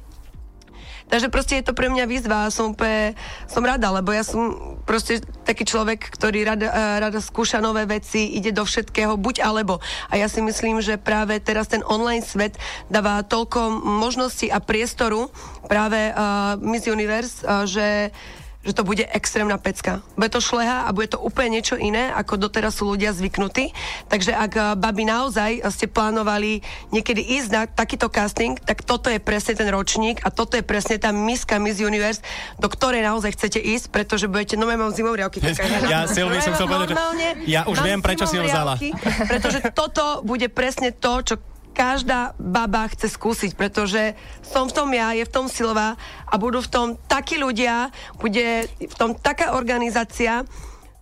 Takže 1.08 1.28
proste 1.28 1.60
je 1.60 1.66
to 1.68 1.76
pre 1.76 1.92
mňa 1.92 2.08
výzva 2.08 2.48
a 2.48 2.52
som 2.54 2.72
úplne, 2.72 3.14
som 3.46 3.60
rada, 3.60 3.92
lebo 3.92 4.10
ja 4.10 4.24
som 4.24 4.76
proste 4.88 5.20
taký 5.44 5.68
človek, 5.68 6.00
ktorý 6.10 6.48
rada, 6.48 6.68
eh, 6.68 6.96
rada 7.00 7.20
skúša 7.20 7.60
nové 7.60 7.84
veci, 7.84 8.34
ide 8.34 8.50
do 8.50 8.64
všetkého, 8.64 9.20
buď 9.20 9.44
alebo. 9.44 9.84
A 10.08 10.16
ja 10.16 10.26
si 10.26 10.40
myslím, 10.40 10.80
že 10.80 10.96
práve 10.96 11.38
teraz 11.44 11.68
ten 11.68 11.84
online 11.84 12.24
svet 12.24 12.56
dáva 12.88 13.20
toľko 13.22 13.84
možností 13.84 14.48
a 14.48 14.58
priestoru 14.64 15.28
práve 15.64 16.12
uh, 16.12 16.60
Miss 16.60 16.84
Universe, 16.84 17.40
uh, 17.44 17.64
že 17.64 18.12
že 18.64 18.72
to 18.72 18.82
bude 18.82 19.04
extrémna 19.12 19.60
pecka. 19.60 20.00
Bude 20.16 20.32
to 20.32 20.40
šleha 20.40 20.88
a 20.88 20.90
bude 20.96 21.12
to 21.12 21.20
úplne 21.20 21.60
niečo 21.60 21.76
iné, 21.76 22.10
ako 22.10 22.40
doteraz 22.40 22.80
sú 22.80 22.88
ľudia 22.88 23.12
zvyknutí. 23.12 23.70
Takže 24.08 24.32
ak 24.32 24.52
uh, 24.56 24.64
babi 24.74 25.04
naozaj 25.04 25.60
ste 25.68 25.86
plánovali 25.86 26.64
niekedy 26.90 27.20
ísť 27.20 27.48
na 27.52 27.62
takýto 27.68 28.08
casting, 28.08 28.56
tak 28.56 28.82
toto 28.82 29.12
je 29.12 29.20
presne 29.20 29.54
ten 29.54 29.68
ročník 29.68 30.24
a 30.24 30.32
toto 30.32 30.56
je 30.56 30.64
presne 30.64 30.96
tá 30.96 31.12
miska 31.12 31.60
Miss 31.60 31.78
Universe, 31.78 32.24
do 32.56 32.66
ktorej 32.66 33.04
naozaj 33.04 33.36
chcete 33.36 33.60
ísť, 33.60 33.92
pretože 33.92 34.26
budete, 34.26 34.56
no 34.56 34.66
mám 34.66 34.90
zimové 34.90 35.24
riavky. 35.24 35.44
Ja, 35.84 36.08
Silvi, 36.08 36.40
som 36.40 36.56
chcel 36.56 36.66
povedať, 36.66 36.96
že 36.96 36.96
ja 37.44 37.68
už 37.68 37.84
viem, 37.84 38.00
prečo 38.00 38.24
si 38.24 38.40
ho 38.40 38.44
vzala. 38.46 38.80
Pretože 39.28 39.60
toto 39.76 40.24
bude 40.24 40.48
presne 40.48 40.90
to, 40.90 41.20
čo 41.20 41.34
každá 41.74 42.38
baba 42.38 42.86
chce 42.86 43.10
skúsiť, 43.10 43.58
pretože 43.58 44.14
som 44.46 44.70
v 44.70 44.72
tom 44.72 44.88
ja, 44.94 45.10
je 45.12 45.26
v 45.26 45.34
tom 45.34 45.50
Silva 45.50 45.98
a 46.24 46.34
budú 46.38 46.62
v 46.62 46.70
tom 46.70 46.86
takí 47.10 47.34
ľudia, 47.34 47.90
bude 48.22 48.70
v 48.78 48.94
tom 48.94 49.18
taká 49.18 49.58
organizácia, 49.58 50.46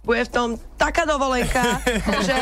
bude 0.02 0.24
v 0.26 0.32
tom 0.32 0.48
taká 0.80 1.04
dovolenka, 1.04 1.78
že 2.26 2.36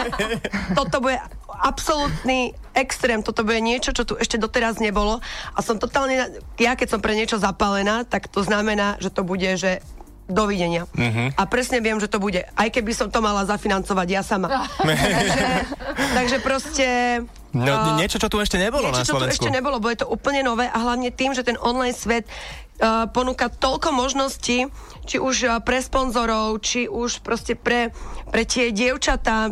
toto 0.78 1.02
bude 1.02 1.18
absolútny 1.60 2.56
extrém, 2.72 3.20
toto 3.20 3.44
bude 3.44 3.60
niečo, 3.60 3.92
čo 3.92 4.08
tu 4.08 4.16
ešte 4.16 4.40
doteraz 4.40 4.80
nebolo 4.80 5.20
a 5.52 5.58
som 5.60 5.76
totálne, 5.76 6.40
ja 6.56 6.72
keď 6.72 6.96
som 6.96 7.00
pre 7.04 7.12
niečo 7.12 7.36
zapálená, 7.36 8.08
tak 8.08 8.32
to 8.32 8.40
znamená, 8.40 8.96
že 9.02 9.12
to 9.12 9.26
bude, 9.26 9.58
že 9.60 9.84
dovidenia. 10.30 10.86
Mm-hmm. 10.94 11.34
A 11.36 11.42
presne 11.50 11.82
viem, 11.82 11.98
že 11.98 12.06
to 12.06 12.22
bude. 12.22 12.46
Aj 12.46 12.68
keby 12.70 12.94
som 12.94 13.10
to 13.10 13.18
mala 13.18 13.42
zafinancovať 13.44 14.08
ja 14.08 14.22
sama. 14.22 14.48
takže, 14.78 15.46
takže 16.14 16.36
proste... 16.40 16.86
No, 17.50 17.72
a- 17.74 17.98
niečo, 17.98 18.22
čo 18.22 18.30
tu 18.30 18.38
ešte 18.38 18.58
nebolo 18.62 18.94
na 18.94 19.02
niečo, 19.02 19.14
čo 19.14 19.18
tu 19.18 19.26
Slovensku. 19.26 19.42
ešte 19.42 19.50
nebolo, 19.50 19.82
bude 19.82 19.98
to 19.98 20.06
úplne 20.06 20.46
nové 20.46 20.70
a 20.70 20.78
hlavne 20.78 21.10
tým, 21.10 21.34
že 21.34 21.42
ten 21.42 21.58
online 21.58 21.96
svet 21.96 22.30
uh, 22.78 23.10
ponúka 23.10 23.50
toľko 23.50 23.90
možností, 23.90 24.70
či 25.06 25.16
už 25.18 25.36
uh, 25.44 25.58
pre 25.58 25.82
sponzorov, 25.82 26.62
či 26.62 26.86
už 26.86 27.26
proste 27.26 27.58
pre, 27.58 27.90
pre 28.30 28.46
tie 28.46 28.70
dievčatá, 28.70 29.50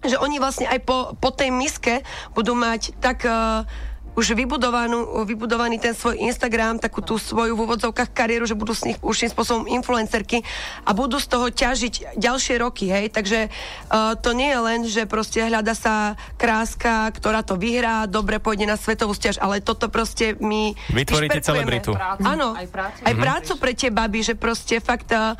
že 0.00 0.16
oni 0.16 0.40
vlastne 0.40 0.64
aj 0.64 0.80
po, 0.84 1.12
po 1.20 1.28
tej 1.28 1.52
miske 1.52 2.00
budú 2.32 2.56
mať 2.56 2.96
tak... 2.98 3.24
Uh, 3.24 3.68
už 4.16 4.32
vybudovanú, 4.32 5.22
vybudovaný 5.28 5.76
ten 5.76 5.92
svoj 5.92 6.16
Instagram, 6.16 6.80
takú 6.80 7.04
tú 7.04 7.20
svoju 7.20 7.52
v 7.52 7.60
úvodzovkách 7.68 8.16
kariéru, 8.16 8.48
že 8.48 8.56
budú 8.56 8.72
s 8.72 8.88
nich 8.88 8.96
určitým 9.04 9.32
spôsobom 9.36 9.64
influencerky 9.68 10.40
a 10.88 10.96
budú 10.96 11.20
z 11.20 11.28
toho 11.28 11.52
ťažiť 11.52 12.16
ďalšie 12.16 12.56
roky, 12.56 12.88
hej. 12.88 13.12
Takže 13.12 13.52
uh, 13.52 14.16
to 14.16 14.32
nie 14.32 14.48
je 14.48 14.60
len, 14.60 14.80
že 14.88 15.04
proste 15.04 15.44
hľada 15.44 15.76
sa 15.76 16.16
kráska, 16.40 17.12
ktorá 17.12 17.44
to 17.44 17.60
vyhrá, 17.60 18.08
dobre 18.08 18.40
pôjde 18.40 18.64
na 18.64 18.80
svetovú 18.80 19.12
stiaž, 19.12 19.36
ale 19.36 19.60
toto 19.60 19.92
proste 19.92 20.32
my 20.40 20.72
Vytvoríte 20.96 21.44
celebritu. 21.44 21.92
Áno, 22.24 22.56
Aj 22.56 22.64
prácu. 22.64 23.04
aj 23.04 23.14
prácu 23.14 23.52
pre 23.60 23.72
tie 23.76 23.92
baby, 23.92 24.24
že 24.24 24.34
proste 24.34 24.80
fakt 24.80 25.12
tá, 25.12 25.36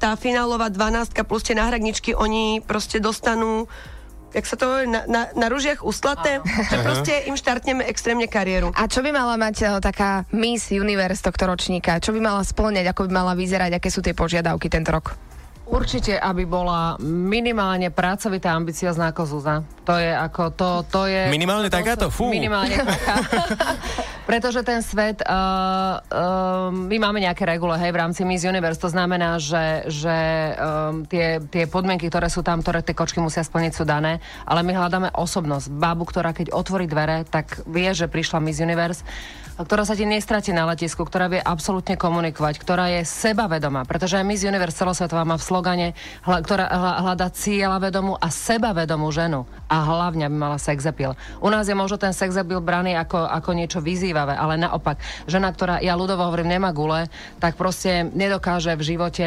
tá 0.00 0.16
finálová 0.16 0.72
12 0.72 1.12
plus 1.28 1.44
tie 1.44 1.52
náhradničky, 1.52 2.16
oni 2.16 2.64
proste 2.64 3.04
dostanú 3.04 3.68
jak 4.32 4.44
sa 4.44 4.56
to 4.56 4.64
hovorí, 4.68 4.86
na, 4.88 5.04
na, 5.08 5.22
na 5.32 5.46
ružiach 5.48 5.80
ústlaté, 5.84 6.40
že 6.44 6.76
proste 6.80 7.14
im 7.28 7.36
štartneme 7.36 7.84
extrémne 7.86 8.28
kariéru. 8.28 8.72
A 8.76 8.88
čo 8.88 9.00
by 9.00 9.10
mala 9.12 9.36
mať 9.40 9.56
eh, 9.64 9.68
taká 9.80 10.24
Miss 10.34 10.72
Universe 10.72 11.24
tohto 11.24 11.48
ročníka? 11.48 12.00
Čo 12.00 12.12
by 12.12 12.20
mala 12.20 12.42
splňať, 12.44 12.92
ako 12.92 13.08
by 13.08 13.10
mala 13.12 13.32
vyzerať, 13.36 13.76
aké 13.80 13.88
sú 13.88 14.04
tie 14.04 14.16
požiadavky 14.16 14.68
tento 14.68 14.92
rok? 14.92 15.27
Určite, 15.68 16.16
aby 16.16 16.48
bola 16.48 16.96
minimálne 17.04 17.92
pracovitá, 17.92 18.56
ambiciozná 18.56 19.12
ako 19.12 19.22
Zuzá. 19.28 19.60
To 19.84 20.00
je 20.00 20.08
ako, 20.16 20.42
to, 20.56 20.68
to 20.88 21.00
je... 21.04 21.28
Minimálne 21.28 21.68
to 21.68 21.76
takáto? 21.76 22.08
Fú. 22.08 22.32
Minimálne 22.32 22.72
taká. 22.72 23.14
Pretože 24.28 24.64
ten 24.64 24.80
svet, 24.80 25.20
uh, 25.28 26.00
uh, 26.00 26.68
my 26.72 26.96
máme 26.96 27.20
nejaké 27.20 27.44
regule, 27.44 27.76
hej, 27.76 27.92
v 27.92 28.00
rámci 28.00 28.24
Miss 28.24 28.48
Universe, 28.48 28.80
to 28.80 28.88
znamená, 28.88 29.36
že, 29.36 29.88
že 29.92 30.16
um, 30.56 31.04
tie, 31.04 31.40
tie 31.52 31.68
podmienky, 31.68 32.08
ktoré 32.08 32.32
sú 32.32 32.40
tam, 32.40 32.64
ktoré 32.64 32.80
tie 32.80 32.96
kočky 32.96 33.20
musia 33.20 33.44
splniť, 33.44 33.72
sú 33.76 33.84
dané, 33.84 34.24
ale 34.48 34.64
my 34.64 34.72
hľadáme 34.72 35.12
osobnosť. 35.16 35.68
Babu, 35.72 36.08
ktorá 36.08 36.32
keď 36.32 36.52
otvorí 36.52 36.88
dvere, 36.88 37.28
tak 37.28 37.60
vie, 37.68 37.92
že 37.92 38.08
prišla 38.08 38.40
Miss 38.40 38.60
Universe 38.60 39.04
ktorá 39.58 39.82
sa 39.82 39.98
ti 39.98 40.06
nestratí 40.06 40.54
na 40.54 40.66
letisku, 40.70 41.02
ktorá 41.02 41.26
vie 41.26 41.42
absolútne 41.42 41.98
komunikovať, 41.98 42.54
ktorá 42.62 42.86
je 42.94 43.02
sebavedomá, 43.02 43.82
pretože 43.82 44.14
aj 44.14 44.26
Miss 44.26 44.46
Universe 44.46 44.78
celosvetová 44.78 45.26
má 45.26 45.34
v 45.34 45.42
slogane, 45.42 45.88
hla, 46.22 46.38
ktorá 46.38 46.70
hľada 47.02 47.26
cieľa 47.34 47.82
vedomú 47.82 48.14
a 48.14 48.30
sebavedomú 48.30 49.10
ženu. 49.10 49.50
A 49.66 49.82
hlavne 49.82 50.30
by 50.30 50.36
mala 50.38 50.58
sex 50.62 50.86
appeal. 50.86 51.18
U 51.42 51.50
nás 51.50 51.66
je 51.66 51.74
možno 51.74 51.98
ten 51.98 52.14
sex 52.14 52.38
appeal 52.38 52.62
braný 52.62 52.94
ako, 52.94 53.26
ako 53.26 53.50
niečo 53.58 53.82
vyzývavé, 53.82 54.38
ale 54.38 54.60
naopak, 54.60 55.02
žena, 55.26 55.50
ktorá, 55.50 55.82
ja 55.82 55.98
ľudovo 55.98 56.22
hovorím, 56.22 56.54
nemá 56.54 56.70
gule, 56.70 57.10
tak 57.42 57.58
proste 57.58 58.06
nedokáže 58.14 58.78
v 58.78 58.82
živote 58.94 59.26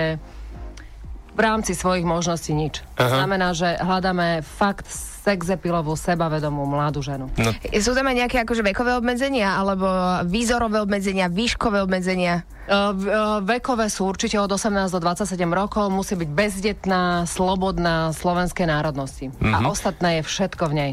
v 1.32 1.40
rámci 1.40 1.72
svojich 1.76 2.04
možností 2.04 2.52
nič. 2.52 2.84
Aha. 3.00 3.24
znamená, 3.24 3.56
že 3.56 3.80
hľadáme 3.80 4.44
fakt 4.44 5.11
sexepilovú, 5.22 5.94
sebavedomú 5.94 6.66
mladú 6.66 7.06
ženu. 7.06 7.30
No, 7.38 7.54
Sú 7.78 7.94
tam 7.94 8.10
aj 8.10 8.26
nejaké 8.26 8.38
akože 8.42 8.66
vekové 8.66 8.98
obmedzenia, 8.98 9.54
alebo 9.54 9.86
výzorové 10.26 10.82
obmedzenia, 10.82 11.30
výškové 11.30 11.86
obmedzenia? 11.86 12.42
Uh, 12.66 12.94
uh, 12.94 13.40
vekové 13.44 13.90
sú 13.90 14.10
určite 14.10 14.40
od 14.40 14.50
18 14.50 14.90
do 14.94 15.00
27 15.02 15.38
rokov, 15.50 15.92
musí 15.94 16.18
byť 16.18 16.30
bezdetná, 16.30 17.26
slobodná 17.30 18.16
slovenskej 18.16 18.66
národnosti. 18.70 19.30
A 19.44 19.66
ostatné 19.70 20.22
je 20.22 20.24
všetko 20.26 20.64
v 20.70 20.74
nej. 20.74 20.92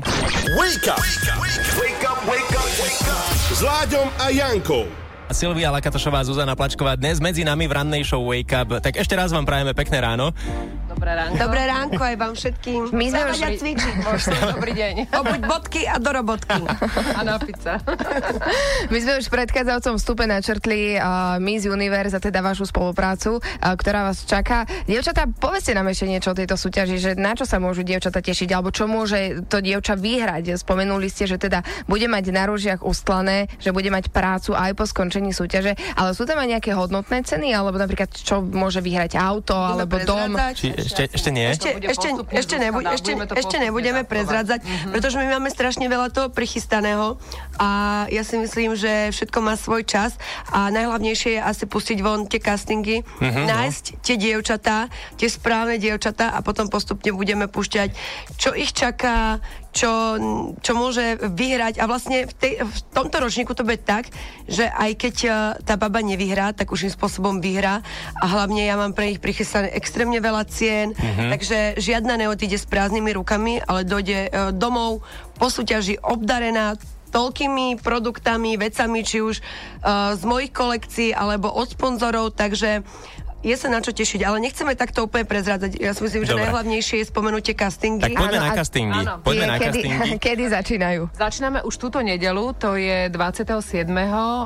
Wake 0.57 0.89
up! 0.91 1.01
Wake 1.79 2.05
up, 2.05 2.21
wake 2.27 2.53
up, 2.57 2.69
wake 2.83 3.09
up! 3.09 3.29
S 3.49 3.61
Láďom 3.65 4.07
a 4.21 4.29
Jankou. 4.29 4.85
Silvia 5.29 5.69
Lakatošová, 5.69 6.25
Zuzana 6.25 6.57
Plačková 6.57 6.97
dnes 6.97 7.21
medzi 7.21 7.45
nami 7.45 7.69
v 7.69 7.77
rannej 7.77 8.01
show 8.01 8.25
Wake 8.25 8.49
Up. 8.57 8.81
Tak 8.81 8.97
ešte 8.97 9.13
raz 9.13 9.29
vám 9.29 9.45
prajeme 9.45 9.77
pekné 9.77 10.01
ráno. 10.01 10.33
Dobré 10.89 11.13
ránko. 11.13 11.37
Dobré 11.37 11.63
ránko 11.69 12.01
aj 12.01 12.17
vám 12.17 12.33
všetkým. 12.33 12.81
My 12.97 13.07
sme 13.13 13.21
už- 13.29 13.45
a 13.45 13.49
cvičiť. 13.53 13.95
Dobrý 14.57 14.73
deň. 14.73 14.95
Obuď 15.13 15.41
bodky 15.45 15.83
a 15.85 16.01
do 16.01 16.11
robotky. 16.17 16.65
A 17.13 17.21
na 17.29 17.37
pizza. 17.37 17.77
My 18.93 18.99
sme 18.99 19.21
už 19.21 19.29
v 19.29 19.33
predchádzajúcom 19.37 19.95
vstupe 20.01 20.25
načrtli 20.25 20.97
uh, 20.97 21.37
Miss 21.45 21.69
Universe 21.69 22.17
a 22.17 22.21
teda 22.25 22.41
vašu 22.41 22.65
spoluprácu, 22.65 23.37
uh, 23.37 23.77
ktorá 23.77 24.09
vás 24.09 24.25
čaká. 24.25 24.65
Dievčatá, 24.89 25.29
povedzte 25.29 25.77
nám 25.77 25.93
ešte 25.93 26.09
niečo 26.09 26.33
o 26.33 26.39
tejto 26.39 26.57
súťaži, 26.57 26.97
že 26.97 27.11
na 27.21 27.37
čo 27.37 27.45
sa 27.45 27.61
môžu 27.61 27.85
dievčatá 27.85 28.25
tešiť, 28.25 28.49
alebo 28.57 28.73
čo 28.73 28.89
môže 28.89 29.45
to 29.53 29.61
dievča 29.61 29.93
vyhrať. 29.93 30.57
Spomenuli 30.57 31.13
ste, 31.13 31.29
že 31.29 31.37
teda 31.37 31.61
bude 31.85 32.09
mať 32.09 32.33
na 32.33 32.49
ružiach 32.49 32.81
ustlané, 32.81 33.53
že 33.61 33.77
bude 33.77 33.93
mať 33.93 34.09
prácu 34.09 34.57
aj 34.57 34.73
po 34.73 34.89
skončení 34.89 35.37
súťaže, 35.37 35.77
ale 36.01 36.17
sú 36.17 36.25
tam 36.25 36.41
aj 36.41 36.49
nejaké 36.57 36.73
hodnotné 36.73 37.29
ceny, 37.29 37.53
alebo 37.53 37.77
napríklad 37.77 38.09
čo 38.09 38.41
môže 38.41 38.81
vyhrať 38.81 39.21
auto, 39.21 39.53
alebo 39.53 40.01
dom. 40.01 40.33
Či 40.57 40.79
ešte, 40.89 41.03
ešte 41.13 41.29
nie? 41.29 41.47
Ešte, 41.53 41.69
ešte, 41.85 42.09
ešte, 42.33 42.55
dá, 42.57 42.91
ešte, 42.97 43.13
ešte 43.37 43.57
nebudeme 43.61 44.03
prezradzať, 44.09 44.65
pretože 44.89 45.21
my 45.21 45.37
máme 45.37 45.53
strašne 45.53 45.85
veľa 45.87 46.09
toho 46.09 46.29
prichystaného 46.33 47.21
a 47.59 47.69
ja 48.09 48.23
si 48.23 48.39
myslím, 48.39 48.79
že 48.79 49.11
všetko 49.11 49.39
má 49.43 49.59
svoj 49.59 49.83
čas 49.83 50.15
a 50.55 50.71
najhlavnejšie 50.71 51.39
je 51.39 51.43
asi 51.43 51.67
pustiť 51.67 51.99
von 52.01 52.31
tie 52.31 52.39
castingy, 52.39 53.03
nájsť 53.21 53.99
tie 54.01 54.15
dievčatá, 54.15 54.87
tie 55.19 55.27
správne 55.27 55.77
dievčatá 55.77 56.31
a 56.31 56.39
potom 56.41 56.71
postupne 56.71 57.11
budeme 57.11 57.51
púšťať, 57.51 57.91
čo 58.39 58.55
ich 58.55 58.71
čaká, 58.71 59.43
čo, 59.79 60.17
čo 60.59 60.73
môže 60.75 61.19
vyhrať. 61.23 61.79
A 61.79 61.85
vlastne 61.87 62.27
v, 62.27 62.35
tej, 62.35 62.53
v 62.65 62.79
tomto 62.95 63.21
ročníku 63.21 63.53
to 63.53 63.63
bude 63.63 63.85
tak, 63.85 64.11
že 64.49 64.67
aj 64.67 64.91
keď 64.99 65.17
eh, 65.25 65.33
tá 65.63 65.75
baba 65.79 66.01
nevyhrá, 66.03 66.51
tak 66.57 66.73
už 66.75 66.91
spôsobom 66.95 67.39
vyhrá. 67.39 67.85
A 68.19 68.25
hlavne 68.27 68.65
ja 68.65 68.75
mám 68.75 68.97
pre 68.97 69.13
nich 69.13 69.23
prichystané 69.23 69.71
extrémne 69.77 70.19
veľa 70.19 70.49
cien, 70.49 70.97
takže 71.33 71.79
žiadna 71.79 72.17
neodíde 72.17 72.57
s 72.57 72.67
prázdnymi 72.67 73.15
rukami, 73.15 73.61
ale 73.63 73.87
dojde 73.87 74.19
eh, 74.27 74.31
domov 74.55 75.05
po 75.39 75.47
súťaži 75.47 76.03
obdarená 76.03 76.75
toľkými 77.11 77.81
produktami, 77.81 78.61
vecami, 78.61 79.01
či 79.03 79.25
už 79.25 79.41
uh, 79.41 80.15
z 80.15 80.23
mojich 80.25 80.53
kolekcií 80.53 81.11
alebo 81.13 81.49
od 81.51 81.73
sponzorov, 81.73 82.37
takže 82.37 82.87
je 83.41 83.55
sa 83.55 83.67
na 83.67 83.79
čo 83.79 83.91
tešiť, 83.91 84.21
ale 84.21 84.39
nechceme 84.39 84.75
takto 84.75 85.05
úplne 85.05 85.23
prezrádzať. 85.23 85.79
Ja 85.79 85.93
si 85.93 86.03
myslím, 86.03 86.23
že 86.23 86.33
Dobre. 86.33 86.43
najhlavnejšie 86.45 86.97
je 86.99 87.07
spomenúť 87.07 87.43
tie 87.45 87.57
castingy. 87.57 88.03
Tak 88.03 88.13
poďme 88.13 88.35
Áno, 88.35 88.43
na 88.43 88.51
castingy. 88.53 88.99
áno. 88.99 89.13
Poďme 89.21 89.39
Tie 89.39 89.47
na 89.47 89.57
kedy, 89.57 89.81
castingy. 89.81 90.19
kedy 90.27 90.45
začínajú? 90.49 91.03
Začíname 91.15 91.59
už 91.63 91.75
túto 91.77 91.99
nedelu, 92.01 92.45
to 92.53 92.75
je 92.75 93.07
27. 93.09 93.87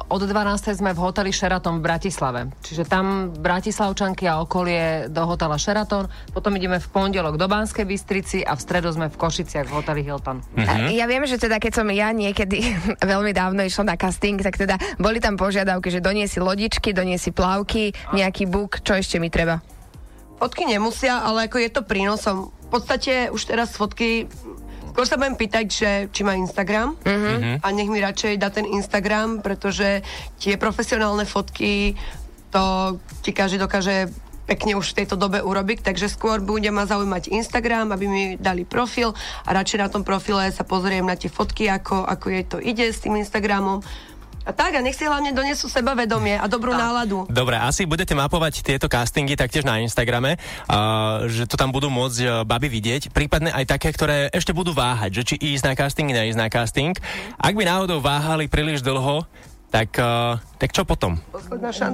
Od 0.05 0.21
12. 0.21 0.29
sme 0.75 0.91
v 0.91 0.99
hoteli 0.99 1.31
Sheraton 1.31 1.79
v 1.79 1.83
Bratislave. 1.83 2.41
Čiže 2.61 2.85
tam 2.85 3.33
Bratislavčanky 3.33 4.25
a 4.25 4.39
okolie 4.39 5.09
do 5.09 5.25
hotela 5.25 5.57
Sheraton. 5.57 6.07
Potom 6.29 6.53
ideme 6.53 6.77
v 6.77 6.87
pondelok 6.87 7.37
do 7.37 7.47
Banskej 7.47 7.85
Bystrici 7.85 8.39
a 8.41 8.53
v 8.53 8.61
stredu 8.61 8.91
sme 8.91 9.09
v 9.09 9.17
Košiciach 9.17 9.67
v 9.67 9.73
hoteli 9.73 10.03
Hilton. 10.03 10.45
A 10.59 10.93
Ja 10.93 11.07
viem, 11.07 11.25
že 11.25 11.39
teda 11.39 11.57
keď 11.57 11.73
som 11.75 11.87
ja 11.89 12.13
niekedy 12.13 12.77
veľmi 13.03 13.33
dávno 13.33 13.63
išla 13.63 13.89
na 13.89 13.97
casting, 13.97 14.37
tak 14.37 14.59
teda 14.59 14.77
boli 14.99 15.17
tam 15.17 15.35
požiadavky, 15.35 15.89
že 15.89 15.99
doniesi 15.99 16.37
lodičky, 16.37 16.93
doniesi 16.93 17.31
plavky, 17.31 17.95
nejaký 18.13 18.45
buk, 18.45 18.82
čo 18.83 18.93
ešte 18.99 19.17
mi 19.23 19.31
treba? 19.31 19.63
Fotky 20.43 20.67
nemusia, 20.67 21.23
ale 21.23 21.47
ako 21.47 21.57
je 21.63 21.71
to 21.71 21.83
prínosom. 21.87 22.51
V 22.51 22.69
podstate 22.69 23.31
už 23.31 23.43
teraz 23.47 23.79
fotky 23.79 24.27
Skôr 24.93 25.09
sa 25.09 25.17
budem 25.17 25.41
pýtať, 25.41 25.67
že 25.73 25.91
či 26.13 26.21
má 26.21 26.37
Instagram 26.37 27.01
a 27.65 27.67
nech 27.73 27.89
mi 27.89 27.97
radšej 27.97 28.37
dá 28.37 28.53
ten 28.53 28.69
Instagram, 28.69 29.41
pretože 29.41 30.05
tie 30.37 30.61
profesionálne 30.61 31.25
fotky 31.25 31.97
to 32.53 33.01
ti 33.25 33.33
každý 33.33 33.57
dokáže 33.57 34.13
pekne 34.45 34.77
už 34.77 34.93
v 34.93 34.99
tejto 35.01 35.17
dobe 35.17 35.41
urobiť, 35.41 35.81
takže 35.81 36.13
skôr 36.13 36.45
bude 36.45 36.69
ma 36.69 36.85
zaujímať 36.85 37.33
Instagram, 37.33 37.97
aby 37.97 38.05
mi 38.05 38.25
dali 38.37 38.69
profil 38.69 39.17
a 39.49 39.51
radšej 39.57 39.81
na 39.81 39.89
tom 39.89 40.05
profile 40.05 40.53
sa 40.53 40.61
pozriem 40.61 41.09
na 41.09 41.17
tie 41.17 41.33
fotky, 41.33 41.73
ako, 41.73 42.05
ako 42.05 42.27
jej 42.29 42.45
to 42.45 42.59
ide 42.61 42.85
s 42.93 43.01
tým 43.01 43.17
Instagramom. 43.17 43.81
A 44.43 44.51
tak, 44.51 44.75
a 44.75 44.83
nech 44.83 44.99
si 44.99 45.07
hlavne 45.07 45.31
donesú 45.31 45.71
sebavedomie 45.71 46.35
a 46.35 46.51
dobrú 46.51 46.75
náladu. 46.75 47.31
Dobre, 47.31 47.55
asi 47.55 47.87
budete 47.87 48.19
mapovať 48.19 48.67
tieto 48.67 48.91
castingy 48.91 49.39
taktiež 49.39 49.63
na 49.63 49.79
Instagrame, 49.79 50.35
uh, 50.67 51.31
že 51.31 51.47
to 51.47 51.55
tam 51.55 51.71
budú 51.71 51.87
môcť 51.87 52.19
uh, 52.27 52.31
baby 52.43 52.67
vidieť, 52.67 53.15
prípadne 53.15 53.55
aj 53.55 53.71
také, 53.71 53.95
ktoré 53.95 54.35
ešte 54.35 54.51
budú 54.51 54.75
váhať, 54.75 55.23
že 55.23 55.23
či 55.23 55.35
ísť 55.39 55.65
na 55.71 55.75
casting, 55.79 56.11
neísť 56.11 56.39
na 56.39 56.49
casting. 56.51 56.95
Ak 57.39 57.55
by 57.55 57.63
náhodou 57.63 58.03
váhali 58.03 58.51
príliš 58.51 58.83
dlho, 58.83 59.23
tak, 59.73 59.97
uh, 59.97 60.37
tak 60.61 60.77
čo 60.77 60.85
potom? 60.85 61.17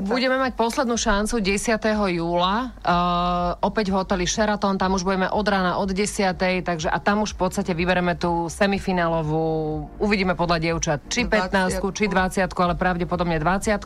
Budeme 0.02 0.34
mať 0.34 0.58
poslednú 0.58 0.98
šancu 0.98 1.38
10. 1.38 1.78
júla, 2.10 2.74
uh, 2.82 3.54
opäť 3.62 3.94
v 3.94 4.02
hoteli 4.02 4.26
Sheraton, 4.26 4.74
tam 4.74 4.98
už 4.98 5.06
budeme 5.06 5.30
od 5.30 5.46
rána 5.46 5.78
od 5.78 5.86
10. 5.86 6.34
Takže 6.66 6.90
a 6.90 6.98
tam 6.98 7.22
už 7.22 7.38
v 7.38 7.46
podstate 7.46 7.78
vybereme 7.78 8.18
tú 8.18 8.50
semifinálovú, 8.50 9.86
uvidíme 10.02 10.34
podľa 10.34 10.58
dievčat, 10.58 10.98
či 11.06 11.30
15, 11.30 11.78
20. 11.78 11.94
či 11.94 12.04
20, 12.10 12.50
ale 12.50 12.74
pravdepodobne 12.74 13.38
20. 13.38 13.78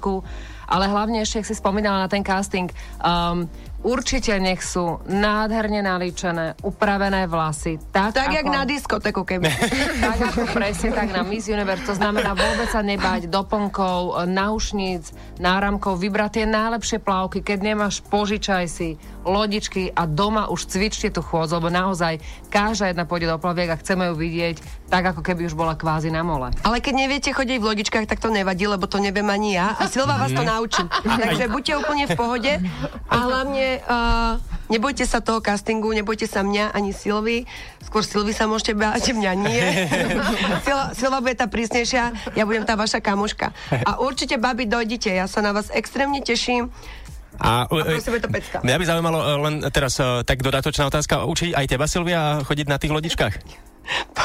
Ale 0.72 0.88
hlavne 0.88 1.20
ešte, 1.20 1.44
ak 1.44 1.46
si 1.52 1.54
spomínala 1.60 2.00
na 2.00 2.08
ten 2.08 2.24
casting, 2.24 2.72
um, 3.04 3.44
Určite 3.82 4.38
nech 4.38 4.62
sú 4.62 5.02
nádherne 5.10 5.82
nalíčené, 5.82 6.54
upravené 6.62 7.26
vlasy. 7.26 7.82
Tak, 7.90 8.14
Tak, 8.14 8.30
ako, 8.30 8.36
jak 8.38 8.46
na 8.46 8.62
diskotéku, 8.62 9.26
keby. 9.26 9.50
tak 10.06 10.18
ako 10.30 10.46
presne 10.54 10.94
tak 10.94 11.10
na 11.10 11.26
Miss 11.26 11.50
Universe. 11.50 11.82
To 11.90 11.98
znamená 11.98 12.30
vôbec 12.38 12.70
sa 12.70 12.78
nebať 12.78 13.26
doplnkov, 13.26 14.30
náušníc, 14.30 15.10
náramkov, 15.42 15.98
vybrať 15.98 16.30
tie 16.42 16.46
najlepšie 16.46 16.98
plavky. 17.02 17.42
Keď 17.42 17.58
nemáš, 17.58 17.98
požičaj 18.06 18.70
si 18.70 18.94
lodičky 19.26 19.90
a 19.90 20.06
doma 20.06 20.50
už 20.50 20.66
cvičte 20.66 21.10
tú 21.10 21.22
chôdzu, 21.22 21.58
lebo 21.58 21.70
naozaj 21.70 22.22
každá 22.50 22.90
jedna 22.90 23.06
pôjde 23.06 23.30
do 23.30 23.38
plaviek 23.38 23.70
a 23.70 23.78
chceme 23.78 24.10
ju 24.10 24.14
vidieť 24.18 24.56
tak, 24.90 25.14
ako 25.14 25.24
keby 25.24 25.46
už 25.48 25.54
bola 25.56 25.78
kvázi 25.78 26.10
na 26.10 26.20
mole. 26.26 26.52
Ale 26.66 26.84
keď 26.84 26.94
neviete 26.94 27.30
chodiť 27.32 27.58
v 27.58 27.64
lodičkách, 27.64 28.06
tak 28.06 28.20
to 28.20 28.28
nevadí, 28.28 28.66
lebo 28.66 28.84
to 28.90 28.98
neviem 28.98 29.26
ani 29.30 29.56
ja. 29.56 29.74
A 29.78 29.88
Silva 29.88 30.18
vás 30.18 30.34
to 30.34 30.42
naučí. 30.44 30.84
Takže 31.02 31.48
buďte 31.48 31.72
úplne 31.80 32.04
v 32.10 32.14
pohode 32.18 32.52
a 33.08 33.16
hlavne 33.16 33.71
uh, 33.80 34.36
nebojte 34.68 35.04
sa 35.08 35.24
toho 35.24 35.40
castingu, 35.40 35.92
nebojte 35.92 36.28
sa 36.28 36.44
mňa 36.44 36.72
ani 36.76 36.92
Silvy. 36.92 37.48
Skôr 37.84 38.04
Silvy 38.04 38.36
sa 38.36 38.48
môžete 38.48 38.76
báť, 38.76 39.16
mňa 39.16 39.32
nie. 39.36 39.64
Silva, 40.66 40.84
Silva 40.92 41.18
bude 41.20 41.36
tá 41.36 41.48
prísnejšia, 41.48 42.34
ja 42.36 42.44
budem 42.44 42.64
tá 42.64 42.76
vaša 42.76 43.04
kamoška. 43.04 43.52
A 43.84 44.00
určite, 44.00 44.40
babi, 44.40 44.64
dojdite, 44.64 45.12
ja 45.12 45.28
sa 45.28 45.44
na 45.44 45.52
vás 45.52 45.72
extrémne 45.72 46.24
teším. 46.24 46.72
A, 47.40 47.64
A 47.64 47.72
prosím, 47.72 48.20
je 48.20 48.22
to 48.22 48.30
pecka. 48.30 48.56
Mňa 48.60 48.76
by 48.76 48.84
zaujímalo 48.84 49.18
e, 49.18 49.26
len 49.40 49.54
teraz 49.72 49.96
e, 49.96 50.20
tak 50.22 50.44
dodatočná 50.44 50.84
otázka. 50.92 51.24
Učí 51.24 51.56
aj 51.56 51.64
teba, 51.64 51.88
Silvia, 51.88 52.44
chodiť 52.44 52.66
na 52.68 52.76
tých 52.76 52.92
lodičkách? 52.92 53.34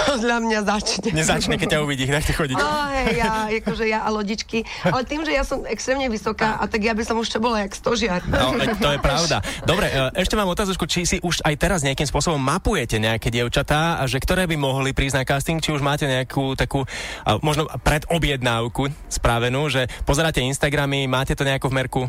Podľa 0.15 0.37
mňa 0.43 0.59
začne. 0.63 1.09
Nezačne, 1.11 1.55
keď 1.59 1.77
ťa 1.77 1.79
uvidí, 1.83 2.07
tak 2.07 2.23
chodiť. 2.23 2.55
No 2.55 2.69
hej, 2.95 3.19
ja, 3.19 3.51
akože 3.51 3.85
ja 3.85 3.99
a 4.05 4.09
lodičky. 4.09 4.63
Ale 4.87 5.03
tým, 5.03 5.27
že 5.27 5.35
ja 5.35 5.43
som 5.43 5.67
extrémne 5.67 6.07
vysoká, 6.07 6.57
a 6.57 6.65
tak 6.65 6.87
ja 6.87 6.95
by 6.95 7.03
som 7.03 7.19
už 7.19 7.27
čo 7.27 7.39
bola 7.43 7.67
jak 7.67 7.75
stožiar. 7.75 8.23
No, 8.25 8.55
to 8.55 8.89
je 8.95 8.99
pravda. 9.07 9.43
Dobre, 9.67 9.91
e, 9.91 10.23
ešte 10.23 10.39
mám 10.39 10.47
otázočku, 10.47 10.87
či 10.87 11.03
si 11.03 11.17
už 11.19 11.43
aj 11.43 11.55
teraz 11.59 11.79
nejakým 11.83 12.07
spôsobom 12.07 12.39
mapujete 12.39 12.97
nejaké 12.97 13.27
dievčatá, 13.29 13.99
že 14.07 14.21
ktoré 14.21 14.47
by 14.47 14.55
mohli 14.55 14.95
prísť 14.95 15.21
na 15.21 15.23
casting, 15.27 15.59
či 15.59 15.75
už 15.75 15.83
máte 15.83 16.07
nejakú 16.07 16.55
takú 16.55 16.87
možno 17.43 17.67
predobjednávku 17.83 18.89
spravenú, 19.11 19.67
že 19.67 19.91
pozeráte 20.07 20.39
Instagramy, 20.39 21.05
máte 21.09 21.35
to 21.35 21.43
nejako 21.43 21.69
v 21.69 21.75
merku? 21.75 22.03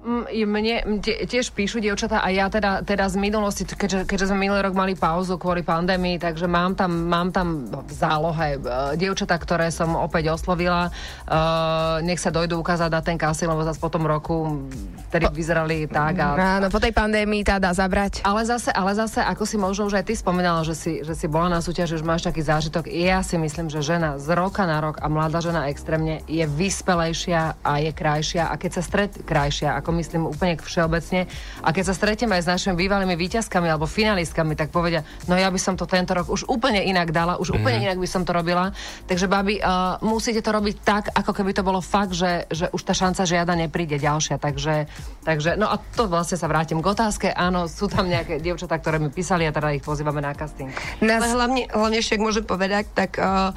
Mm, 0.00 0.24
Mne 0.48 0.76
tiež 1.04 1.52
píšu 1.52 1.76
dievčatá 1.76 2.24
a 2.24 2.32
ja 2.32 2.48
teda, 2.48 2.80
teda 2.80 3.04
z 3.04 3.20
minulosti, 3.20 3.68
keďže, 3.68 4.08
keďže 4.08 4.32
sme 4.32 4.48
minulý 4.48 4.64
rok 4.64 4.72
mali 4.72 4.96
pauzu 4.96 5.36
kvôli 5.36 5.60
pandémii, 5.60 6.16
takže 6.16 6.48
mám 6.48 6.72
tam, 6.72 6.88
mám 7.04 7.28
tam 7.28 7.68
v 7.68 7.92
zálohe 7.92 8.56
uh, 8.56 8.96
dievčatá, 8.96 9.36
ktoré 9.36 9.68
som 9.68 9.92
opäť 9.94 10.32
oslovila. 10.32 10.88
Uh, 11.28 12.00
nech 12.00 12.16
sa 12.16 12.32
dojdu 12.32 12.56
ukázať 12.56 12.88
na 12.88 13.00
ten 13.04 13.20
casting, 13.20 13.52
lebo 13.52 13.60
zase 13.60 13.76
po 13.76 13.92
tom 13.92 14.08
roku, 14.08 14.64
ktorí 15.12 15.28
vyzerali 15.30 15.84
tak 15.84 16.16
a 16.16 16.28
Áno, 16.56 16.72
po 16.72 16.80
tej 16.80 16.96
pandémii 16.96 17.44
tá 17.44 17.60
dá 17.60 17.76
zabrať. 17.76 18.24
ale 18.24 18.48
zase, 18.48 18.72
ale 18.72 18.96
zase, 18.96 19.20
ako 19.20 19.44
si 19.44 19.60
možno 19.60 19.84
už 19.84 20.00
aj 20.00 20.04
ty 20.08 20.14
spomínala, 20.16 20.64
že 20.64 20.72
si, 20.72 20.92
že 21.04 21.12
si 21.12 21.28
bola 21.28 21.52
na 21.52 21.60
súťaži, 21.60 22.00
už 22.00 22.04
máš 22.08 22.24
taký 22.24 22.40
zážitok. 22.40 22.88
Ja 22.88 23.20
si 23.20 23.36
myslím, 23.36 23.68
že 23.68 23.84
žena 23.84 24.16
z 24.16 24.32
roka 24.32 24.64
na 24.64 24.80
rok 24.80 24.96
a 24.96 25.12
mladá 25.12 25.44
žena 25.44 25.68
extrémne 25.68 26.24
je 26.24 26.48
vyspelejšia 26.48 27.60
a 27.60 27.72
je 27.78 27.92
krajšia. 27.92 28.48
A 28.48 28.56
keď 28.56 28.80
sa 28.80 28.82
stret, 28.82 29.12
krajšia, 29.22 29.76
ako 29.76 29.89
myslím 29.94 30.30
úplne 30.30 30.58
všeobecne, 30.58 31.26
a 31.60 31.68
keď 31.70 31.84
sa 31.90 31.94
stretieme 31.94 32.38
aj 32.38 32.42
s 32.46 32.50
našimi 32.50 32.74
bývalými 32.86 33.14
výťazkami 33.14 33.66
alebo 33.68 33.90
finalistkami, 33.90 34.54
tak 34.54 34.70
povedia, 34.70 35.02
no 35.26 35.34
ja 35.36 35.50
by 35.50 35.60
som 35.60 35.74
to 35.74 35.84
tento 35.86 36.14
rok 36.14 36.30
už 36.30 36.46
úplne 36.46 36.82
inak 36.82 37.10
dala, 37.10 37.38
už 37.38 37.54
úplne 37.54 37.86
inak 37.86 37.98
by 37.98 38.08
som 38.08 38.22
to 38.22 38.32
robila. 38.32 38.72
Takže 39.06 39.26
babi, 39.26 39.58
uh, 39.58 39.98
musíte 40.00 40.40
to 40.40 40.50
robiť 40.50 40.76
tak, 40.82 41.04
ako 41.12 41.32
keby 41.34 41.52
to 41.52 41.66
bolo 41.66 41.82
fakt, 41.82 42.14
že, 42.14 42.46
že 42.48 42.70
už 42.70 42.82
tá 42.82 42.94
šanca 42.96 43.26
žiada 43.26 43.54
nepríde 43.58 43.98
ďalšia. 43.98 44.40
Takže, 44.40 44.86
takže, 45.26 45.58
no 45.60 45.68
a 45.68 45.76
to 45.78 46.06
vlastne 46.06 46.38
sa 46.40 46.46
vrátim 46.46 46.80
k 46.80 46.86
otázke. 46.86 47.26
Áno, 47.30 47.66
sú 47.66 47.90
tam 47.90 48.06
nejaké 48.08 48.38
dievčatá, 48.38 48.78
ktoré 48.78 49.02
mi 49.02 49.10
písali 49.10 49.44
a 49.46 49.52
teda 49.52 49.74
ich 49.76 49.84
pozývame 49.84 50.22
na 50.22 50.32
casting. 50.32 50.70
Ale 51.00 51.06
Nás, 51.06 51.34
hlavne, 51.34 51.68
hlavne 51.70 51.98
ešte, 52.00 52.16
ak 52.16 52.22
môžem 52.22 52.44
povedať, 52.46 52.84
tak 52.94 53.18
uh, 53.18 53.52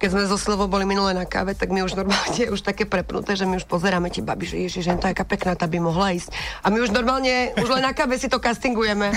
keď 0.00 0.16
sme 0.16 0.24
so 0.24 0.40
Silvou 0.40 0.64
boli 0.64 0.88
minule 0.88 1.12
na 1.12 1.28
káve, 1.28 1.52
tak 1.52 1.68
my 1.68 1.84
už 1.84 1.92
normálne 1.92 2.48
už 2.48 2.64
také 2.64 2.88
prepnuté, 2.88 3.36
že 3.36 3.44
my 3.44 3.60
už 3.60 3.68
pozeráme 3.68 4.08
ti 4.08 4.24
babi, 4.24 4.48
že 4.48 4.56
ježiš, 4.56 4.88
že 4.88 4.96
to 4.96 5.04
je 5.04 5.12
aká 5.12 5.28
pekná, 5.28 5.52
tá 5.52 5.68
by 5.68 5.76
mohla 5.76 6.16
ísť. 6.16 6.32
A 6.64 6.72
my 6.72 6.80
už 6.80 6.96
normálne, 6.96 7.52
už 7.60 7.68
len 7.68 7.84
na 7.84 7.92
káve 7.92 8.16
si 8.16 8.32
to 8.32 8.40
castingujeme. 8.40 9.12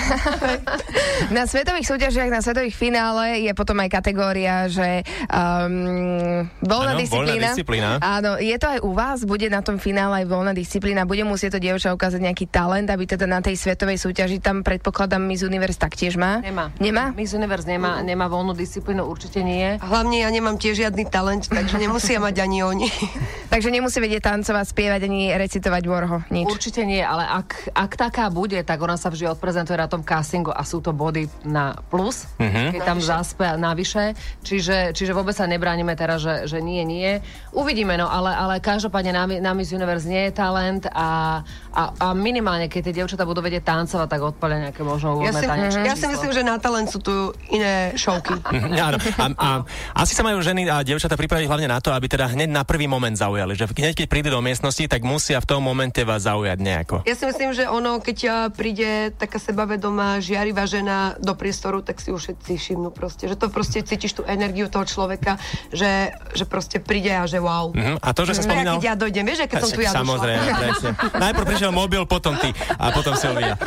na 1.36 1.48
svetových 1.48 1.88
súťažiach, 1.88 2.28
na 2.28 2.44
svetových 2.44 2.76
finále 2.76 3.48
je 3.48 3.52
potom 3.56 3.80
aj 3.80 3.88
kategória, 3.96 4.68
že 4.68 5.08
um, 5.32 6.44
voľná 6.60 7.00
Áno, 7.00 7.00
voľná 7.00 7.00
disciplína. 7.00 7.48
disciplína. 7.56 7.90
Áno, 8.04 8.36
je 8.36 8.56
to 8.60 8.66
aj 8.68 8.78
u 8.84 8.92
vás? 8.92 9.24
Bude 9.24 9.48
na 9.48 9.64
tom 9.64 9.80
finále 9.80 10.20
aj 10.20 10.26
voľná 10.28 10.52
disciplína? 10.52 11.08
Bude 11.08 11.24
musieť 11.24 11.56
to 11.56 11.64
dievča 11.64 11.96
ukázať 11.96 12.20
nejaký 12.20 12.44
talent, 12.52 12.92
aby 12.92 13.08
teda 13.08 13.24
na 13.24 13.40
tej 13.40 13.56
svetovej 13.56 13.96
súťaži 13.96 14.36
tam 14.36 14.60
predpokladám 14.60 15.24
Miss 15.24 15.40
Universe 15.40 15.80
taktiež 15.80 16.20
má? 16.20 16.44
Nemá. 16.44 16.76
Nemá? 16.76 17.16
Miss 17.16 17.32
Universe 17.32 17.64
nemá, 17.64 18.04
nemá 18.04 18.28
voľnú 18.28 18.52
disciplínu, 18.52 19.00
určite 19.08 19.40
nie. 19.40 19.80
A 19.80 19.86
hlavne 19.88 20.20
ja 20.20 20.28
nemám 20.28 20.60
tiež 20.60 20.73
žiadny 20.74 21.06
talent, 21.08 21.46
takže 21.46 21.78
nemusia 21.78 22.18
mať 22.18 22.36
ani 22.42 22.66
oni. 22.66 22.88
Takže 23.54 23.70
nemusí 23.70 24.02
vedieť 24.02 24.34
tancovať, 24.34 24.66
spievať 24.66 25.06
ani 25.06 25.30
recitovať 25.30 25.82
Warho. 25.86 26.26
Nič. 26.26 26.50
Určite 26.50 26.82
nie, 26.82 26.98
ale 26.98 27.22
ak, 27.22 27.70
ak 27.70 27.94
taká 27.94 28.26
bude, 28.26 28.58
tak 28.66 28.82
ona 28.82 28.98
sa 28.98 29.14
vždy 29.14 29.30
odprezentuje 29.30 29.78
na 29.78 29.86
tom 29.86 30.02
castingu 30.02 30.50
a 30.50 30.66
sú 30.66 30.82
to 30.82 30.90
body 30.90 31.30
na 31.46 31.78
plus, 31.86 32.26
keď 32.42 32.82
tam 32.82 32.98
zaspe 32.98 33.46
navyše. 33.54 34.18
Čiže, 34.42 34.90
čiže 34.90 35.14
vôbec 35.14 35.38
sa 35.38 35.46
nebránime 35.46 35.94
teraz, 35.94 36.26
že, 36.26 36.50
že 36.50 36.58
nie, 36.58 36.82
nie. 36.82 37.22
Uvidíme, 37.54 37.94
no, 37.94 38.10
ale, 38.10 38.34
ale 38.34 38.54
každopádne 38.58 39.14
na, 39.14 39.24
na 39.38 39.52
Miss 39.54 39.70
Universe 39.70 40.10
nie 40.10 40.26
je 40.26 40.32
talent 40.34 40.90
a, 40.90 41.38
a, 41.70 41.82
a 41.94 42.06
minimálne, 42.10 42.66
keď 42.66 42.90
tie 42.90 42.94
dievčatá 42.98 43.22
budú 43.22 43.38
vedieť 43.38 43.62
tancovať, 43.70 44.08
tak 44.10 44.20
odpalia 44.34 44.58
nejaké 44.66 44.82
možno 44.82 45.22
Ja 45.22 45.30
si, 45.30 45.46
tanečné 45.46 45.86
ja 45.86 45.94
si 45.94 46.10
myslím, 46.10 46.34
že 46.34 46.42
na 46.42 46.58
talent 46.58 46.90
sú 46.90 46.98
tu 46.98 47.30
iné 47.54 47.94
šovky. 47.94 48.34
Mhm, 48.42 48.74
Áno. 48.82 48.98
A, 48.98 49.24
a, 49.38 49.48
asi 49.94 50.12
sa 50.18 50.26
majú 50.26 50.42
ženy 50.42 50.63
a 50.70 50.80
dievčatá 50.80 51.18
pripraviť 51.18 51.46
hlavne 51.50 51.68
na 51.68 51.78
to, 51.82 51.92
aby 51.92 52.08
teda 52.08 52.32
hneď 52.32 52.48
na 52.48 52.62
prvý 52.64 52.88
moment 52.88 53.12
zaujali. 53.12 53.52
Že 53.52 53.76
hneď 53.76 53.94
keď 54.04 54.06
prídu 54.08 54.28
do 54.32 54.40
miestnosti, 54.40 54.86
tak 54.88 55.04
musia 55.04 55.42
v 55.42 55.46
tom 55.48 55.60
momente 55.60 56.00
vás 56.06 56.24
zaujať 56.24 56.58
nejako. 56.62 56.96
Ja 57.04 57.18
si 57.18 57.28
myslím, 57.28 57.52
že 57.52 57.68
ono, 57.68 58.00
keď 58.00 58.18
a, 58.24 58.34
príde 58.48 59.12
taká 59.12 59.36
sebavedomá, 59.36 60.24
žiarivá 60.24 60.64
žena 60.64 61.18
do 61.20 61.36
priestoru, 61.36 61.84
tak 61.84 62.00
si 62.00 62.14
už 62.14 62.32
všetci 62.32 62.52
všimnú 62.56 62.88
proste. 62.94 63.28
Že 63.28 63.36
to 63.36 63.46
proste 63.52 63.84
cítiš 63.84 64.16
tú 64.16 64.22
energiu 64.24 64.72
toho 64.72 64.88
človeka, 64.88 65.36
že, 65.74 66.14
že 66.32 66.44
proste 66.48 66.80
príde 66.80 67.12
a 67.12 67.28
že 67.28 67.42
wow. 67.42 67.74
Mhm. 67.74 68.00
A 68.00 68.08
to, 68.14 68.24
že 68.24 68.38
sa 68.38 68.44
No 68.44 68.52
spomínal... 68.54 68.74
keď 68.78 68.84
ja 68.84 68.94
dojdem, 68.94 69.24
vieš, 69.26 69.38
keď 69.50 69.58
som 69.60 69.70
tu 69.72 69.82
ja. 69.82 69.90
Samozrejme, 69.92 70.48
presne. 70.54 70.90
Najprv 71.18 71.44
prišiel 71.44 71.72
mobil, 71.74 72.02
potom 72.06 72.34
ty 72.38 72.54
a 72.78 72.94
potom 72.94 73.12
Silvia. 73.18 73.58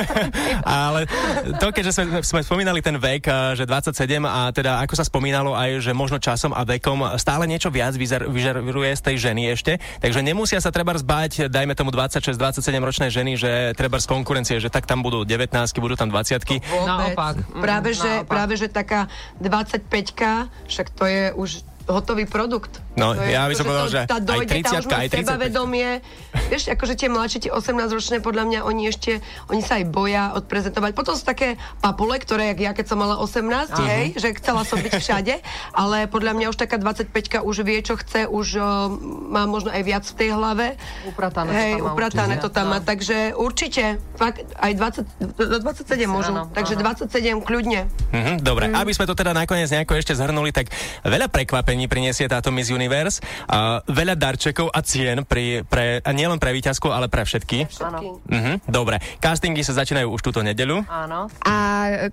Ale 0.66 1.08
to, 1.56 1.72
keďže 1.72 1.92
sme, 1.96 2.04
sme 2.20 2.40
spomínali 2.44 2.84
ten 2.84 2.96
vek, 3.00 3.22
a 3.30 3.36
že 3.56 3.64
27 3.64 3.96
a 4.26 4.52
teda 4.52 4.84
ako 4.84 4.94
sa 4.94 5.04
spomínalo 5.06 5.56
aj, 5.56 5.80
že 5.80 5.92
možno 5.96 6.19
časom 6.20 6.52
a 6.52 6.62
vekom 6.62 7.16
stále 7.16 7.48
niečo 7.48 7.72
viac 7.72 7.96
vyzer, 7.96 8.28
vyžaruje 8.28 8.92
z 8.94 9.02
tej 9.02 9.16
ženy 9.18 9.42
ešte, 9.56 9.80
takže 10.04 10.20
nemusia 10.20 10.60
sa 10.60 10.70
treba 10.70 10.92
zbať, 10.94 11.48
dajme 11.48 11.72
tomu 11.74 11.90
26-27 11.90 12.60
ročné 12.78 13.06
ženy, 13.08 13.34
že 13.40 13.50
treba 13.74 13.96
z 13.98 14.06
konkurencie, 14.06 14.60
že 14.60 14.68
tak 14.68 14.84
tam 14.84 15.00
budú 15.00 15.24
19 15.24 15.50
budú 15.80 15.96
tam 15.96 16.12
20 16.12 16.44
Vôbec. 16.44 16.86
Naopak. 16.86 17.34
Mm, 17.40 17.62
Práve, 17.64 17.90
že, 17.96 18.10
naopak. 18.20 18.28
práve, 18.28 18.54
že 18.60 18.66
taká 18.68 19.08
25 19.40 19.88
však 20.68 20.86
to 20.92 21.04
je 21.08 21.24
už 21.34 21.50
hotový 21.86 22.24
produkt. 22.24 22.82
No, 22.92 23.14
to 23.14 23.22
je, 23.22 23.32
ja 23.32 23.46
by 23.46 23.54
som 23.54 23.64
povedal, 23.64 23.86
to, 23.86 23.94
že 23.94 24.00
tá 24.04 24.18
aj 24.18 24.26
dojde, 24.26 24.52
tá 24.60 24.70
už 24.74 24.84
30-ka, 24.84 24.90
má 24.90 25.00
aj 25.00 25.08
35. 25.08 25.22
sebavedomie. 25.22 25.88
Vieš, 26.50 26.62
akože 26.68 26.94
tie 26.94 27.08
mladšie, 27.08 27.38
tie 27.40 27.50
18-ročné, 27.50 28.16
podľa 28.18 28.44
mňa, 28.44 28.58
oni 28.62 28.82
ešte, 28.86 29.12
oni 29.46 29.62
sa 29.62 29.78
aj 29.78 29.84
boja 29.86 30.34
odprezentovať. 30.34 30.90
Potom 30.92 31.14
sú 31.14 31.22
také 31.22 31.54
papule, 31.78 32.18
ktoré, 32.18 32.50
jak 32.52 32.60
ja, 32.60 32.70
keď 32.74 32.86
som 32.86 32.98
mala 32.98 33.16
18, 33.16 33.46
hej, 33.86 34.04
že 34.18 34.34
chcela 34.36 34.66
som 34.66 34.76
byť 34.76 34.92
všade, 34.92 35.34
ale 35.72 36.10
podľa 36.10 36.32
mňa 36.34 36.46
už 36.50 36.58
taká 36.58 36.76
25 36.76 37.14
už 37.40 37.56
vie, 37.62 37.78
čo 37.80 37.94
chce, 37.94 38.26
už 38.26 38.46
o, 38.54 38.66
má 39.30 39.46
možno 39.46 39.70
aj 39.70 39.82
viac 39.82 40.04
v 40.04 40.14
tej 40.18 40.28
hlave. 40.34 40.74
Upratané 41.06 41.50
to 41.50 41.56
hej, 41.56 41.72
tam 41.72 41.80
má 41.80 41.90
upratané 41.94 42.34
určite. 42.34 42.44
to 42.44 42.50
tam 42.50 42.66
má, 42.68 42.78
No. 42.80 42.84
takže 42.84 43.18
určite, 43.34 43.84
fakt, 44.14 44.42
aj 44.58 44.72
20, 44.74 45.38
do 45.38 45.58
27 45.62 46.10
môžu, 46.10 46.34
Áno, 46.34 46.50
takže 46.50 46.74
áno. 46.74 46.90
27 46.90 47.38
kľudne. 47.40 47.86
Mhm, 48.10 48.32
dobre, 48.42 48.66
aby 48.68 48.90
sme 48.90 49.06
to 49.06 49.14
teda 49.14 49.30
nakoniec 49.30 49.70
nejako 49.70 49.94
ešte 49.94 50.12
zhrnuli, 50.12 50.50
tak 50.50 50.68
veľa 51.06 51.30
prekvapení 51.30 51.69
prinesie 51.90 52.26
táto 52.26 52.50
Miss 52.50 52.70
Universe, 52.70 53.20
a 53.46 53.82
veľa 53.84 54.14
darčekov 54.16 54.70
a 54.70 54.80
cien 54.82 55.22
pri, 55.22 55.62
pre, 55.66 56.00
a 56.02 56.10
nielen 56.10 56.38
pre 56.40 56.50
víťazku, 56.50 56.90
ale 56.90 57.06
pre 57.06 57.22
všetky. 57.22 57.66
Áno. 57.82 58.22
Mhm, 58.26 58.66
dobre, 58.66 58.98
castingy 59.18 59.62
sa 59.62 59.76
začínajú 59.76 60.10
už 60.10 60.20
túto 60.24 60.40
nedeľu. 60.40 60.82
Áno. 60.86 61.28
A 61.44 61.56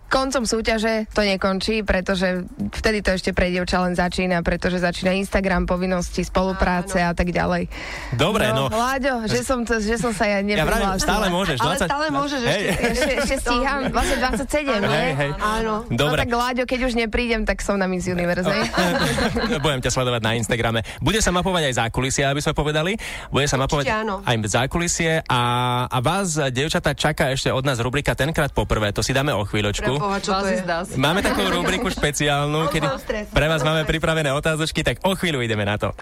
koncom 0.09 0.43
súťaže 0.43 1.07
to 1.13 1.21
nekončí, 1.23 1.81
pretože 1.81 2.45
vtedy 2.77 3.01
to 3.01 3.15
ešte 3.15 3.31
pre 3.31 3.49
dievča 3.49 3.81
len 3.81 3.95
začína, 3.95 4.43
pretože 4.43 4.81
začína 4.81 5.15
Instagram, 5.15 5.65
povinnosti, 5.65 6.21
spolupráce 6.21 6.99
a 7.01 7.15
tak 7.15 7.31
ďalej. 7.31 7.69
Dobre, 8.13 8.51
no. 8.51 8.67
Láďo, 8.67 9.25
že 9.29 9.41
som, 9.45 9.63
to, 9.63 9.79
že 9.79 9.97
som 9.97 10.11
sa 10.11 10.27
ja 10.27 10.43
Ja 10.43 10.65
vravím, 10.65 10.97
neprihlásila. 10.97 11.07
stále 11.07 11.27
môžeš. 11.31 11.57
Ale 11.63 11.75
20, 11.79 11.87
stále 11.87 12.07
môžeš 12.11 12.41
hej, 12.43 12.61
ešte. 12.67 12.83
Ešte, 12.87 13.13
ešte 13.23 13.35
stíham, 13.41 13.79
vlastne 13.89 14.17
27, 14.19 14.67
nie? 14.67 14.87
Hej, 14.89 15.11
hej. 15.17 15.31
Áno. 15.37 15.73
No 15.87 15.95
Dobre. 15.95 16.19
tak 16.25 16.31
Láďo, 16.33 16.63
keď 16.67 16.79
už 16.87 16.93
neprídem, 16.97 17.41
tak 17.47 17.63
som 17.63 17.79
na 17.79 17.87
Miss 17.87 18.05
Universe? 18.05 18.45
budem 19.65 19.79
ťa 19.79 19.91
sledovať 19.93 20.21
na 20.21 20.31
Instagrame. 20.35 20.83
Bude 20.99 21.23
sa 21.23 21.31
mapovať 21.31 21.71
aj 21.71 21.87
zákulisie, 21.87 22.27
aby 22.27 22.43
sme 22.43 22.51
povedali. 22.51 22.99
Bude 23.31 23.47
sa 23.47 23.55
mapovať 23.55 23.85
áno. 23.87 24.19
aj 24.27 24.35
zákulisie 24.47 25.23
a, 25.23 25.41
a 25.87 25.97
vás, 26.03 26.35
devčatá, 26.51 26.91
čaká 26.91 27.31
ešte 27.31 27.53
od 27.53 27.63
nás 27.63 27.79
rubrika 27.79 28.17
Tenkrát 28.17 28.51
poprvé. 28.51 28.91
To 28.91 29.05
si 29.05 29.15
dáme 29.15 29.31
o 29.31 29.47
chvíľočku. 29.47 29.95
Preboha, 29.95 30.17
čo 30.19 30.35
to 30.35 30.49
je? 30.49 30.59
Máme 30.99 31.23
takú 31.23 31.45
rubriku 31.47 31.87
špeciálnu, 31.87 32.67
kedy 32.73 32.87
pre 33.31 33.47
vás 33.47 33.61
Mám 33.67 33.77
máme 33.77 33.83
pripravené 33.85 34.33
otázočky, 34.33 34.81
tak 34.81 35.03
o 35.05 35.13
chvíľu 35.13 35.43
ideme 35.45 35.61
na 35.61 35.77
to. 35.77 35.93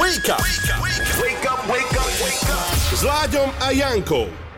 Wake 0.00 0.32
up! 0.32 0.42
Wake 1.22 1.46
up, 1.46 1.60
wake 1.70 1.94
up, 1.94 2.10
wake 2.18 2.48
up! 2.50 2.72
S 2.92 3.00
Láďom 3.04 3.48
a 3.62 3.68
Jankou. 3.70 4.51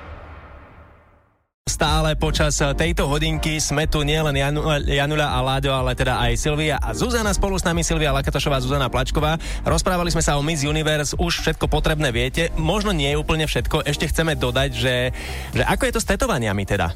Stále 1.65 2.13
počas 2.21 2.61
eh, 2.61 2.77
tejto 2.77 3.09
hodinky 3.09 3.57
sme 3.57 3.89
tu 3.89 4.05
nielen 4.05 4.37
Janu, 4.37 4.69
Janula 4.85 5.33
a 5.33 5.41
Láďo, 5.41 5.73
ale 5.73 5.97
teda 5.97 6.21
aj 6.21 6.37
Silvia 6.37 6.77
a 6.77 6.93
Zuzana 6.93 7.33
spolu 7.33 7.57
s 7.57 7.65
nami, 7.65 7.81
Silvia 7.81 8.13
Lakatošová, 8.13 8.61
Zuzana 8.61 8.93
Plačková. 8.93 9.41
Rozprávali 9.65 10.13
sme 10.13 10.21
sa 10.21 10.37
o 10.37 10.45
Miss 10.45 10.61
Universe, 10.61 11.17
už 11.17 11.41
všetko 11.41 11.73
potrebné 11.73 12.13
viete. 12.13 12.53
Možno 12.61 12.93
nie 12.93 13.09
je 13.09 13.17
úplne 13.17 13.49
všetko, 13.49 13.81
ešte 13.89 14.13
chceme 14.13 14.37
dodať, 14.37 14.71
že, 14.77 14.97
že 15.57 15.65
ako 15.65 15.89
je 15.89 15.95
to 15.97 16.05
s 16.05 16.11
tetovaniami 16.13 16.69
teda? 16.69 16.93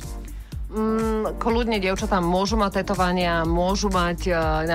Mm, 0.68 1.40
kľudne 1.40 1.80
dievčatá 1.80 2.20
môžu 2.20 2.60
mať 2.60 2.84
tetovania, 2.84 3.48
môžu 3.48 3.88
mať, 3.88 4.28
uh, 4.28 4.68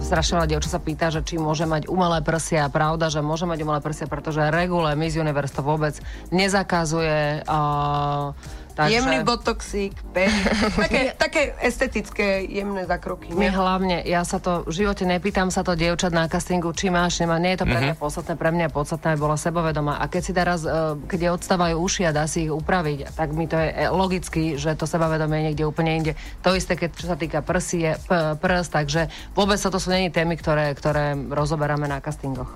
strašne 0.00 0.40
veľa 0.40 0.48
dievčat 0.56 0.72
sa 0.72 0.80
pýta, 0.80 1.12
že 1.12 1.20
či 1.20 1.36
môže 1.36 1.68
mať 1.68 1.84
umelé 1.92 2.24
prsia. 2.24 2.72
Pravda, 2.72 3.12
že 3.12 3.20
môže 3.20 3.44
mať 3.44 3.60
umelé 3.60 3.84
prsia, 3.84 4.08
pretože 4.08 4.40
regule 4.48 4.88
Miss 4.96 5.20
Universe 5.20 5.52
to 5.52 5.60
vôbec 5.60 6.00
nezakazuje. 6.32 7.44
Uh, 7.44 8.32
takže... 8.74 9.00
Jemný 9.00 9.18
botoxík, 9.22 9.94
také, 10.82 11.14
také 11.14 11.42
estetické, 11.62 12.42
jemné 12.44 12.84
zakroky. 12.84 13.30
My 13.32 13.48
hlavne, 13.50 14.02
ja 14.02 14.26
sa 14.26 14.42
to 14.42 14.66
v 14.66 14.84
živote 14.84 15.06
nepýtam 15.06 15.48
sa 15.54 15.62
to 15.62 15.78
dievčat 15.78 16.10
na 16.10 16.26
castingu, 16.26 16.74
či 16.74 16.90
máš, 16.90 17.22
nemá, 17.22 17.38
nie 17.38 17.54
je 17.54 17.62
to 17.62 17.66
pre 17.70 17.78
mňa 17.78 17.94
podstatné, 17.94 18.34
pre 18.34 18.50
mňa 18.50 18.64
je 18.68 18.72
podstatné, 18.74 19.10
bola 19.14 19.36
sebavedomá. 19.38 20.02
A 20.02 20.10
keď 20.10 20.22
si 20.22 20.32
teraz, 20.34 20.66
eh, 20.66 20.98
keď 21.06 21.18
je 21.18 21.30
odstávajú 21.38 21.76
uši 21.78 22.02
a 22.08 22.16
dá 22.16 22.24
si 22.26 22.48
ich 22.48 22.52
upraviť, 22.52 23.14
tak 23.14 23.30
mi 23.32 23.46
to 23.46 23.54
je 23.54 23.68
eh, 23.70 23.90
logicky, 23.92 24.58
že 24.58 24.74
to 24.74 24.90
sebavedomie 24.90 25.38
je 25.40 25.44
niekde 25.50 25.64
úplne 25.68 25.90
inde. 25.94 26.12
To 26.42 26.56
isté, 26.56 26.74
keď 26.74 26.90
čo 26.96 27.06
sa 27.06 27.16
týka 27.20 27.44
prsie, 27.44 27.94
p- 28.10 28.34
prs, 28.40 28.66
takže 28.72 29.12
vôbec 29.36 29.60
toto 29.60 29.78
sú 29.78 29.92
není 29.92 30.10
témy, 30.10 30.34
ktoré, 30.40 30.74
ktoré 30.74 31.14
rozoberáme 31.14 31.86
na 31.86 32.00
castingoch. 32.02 32.50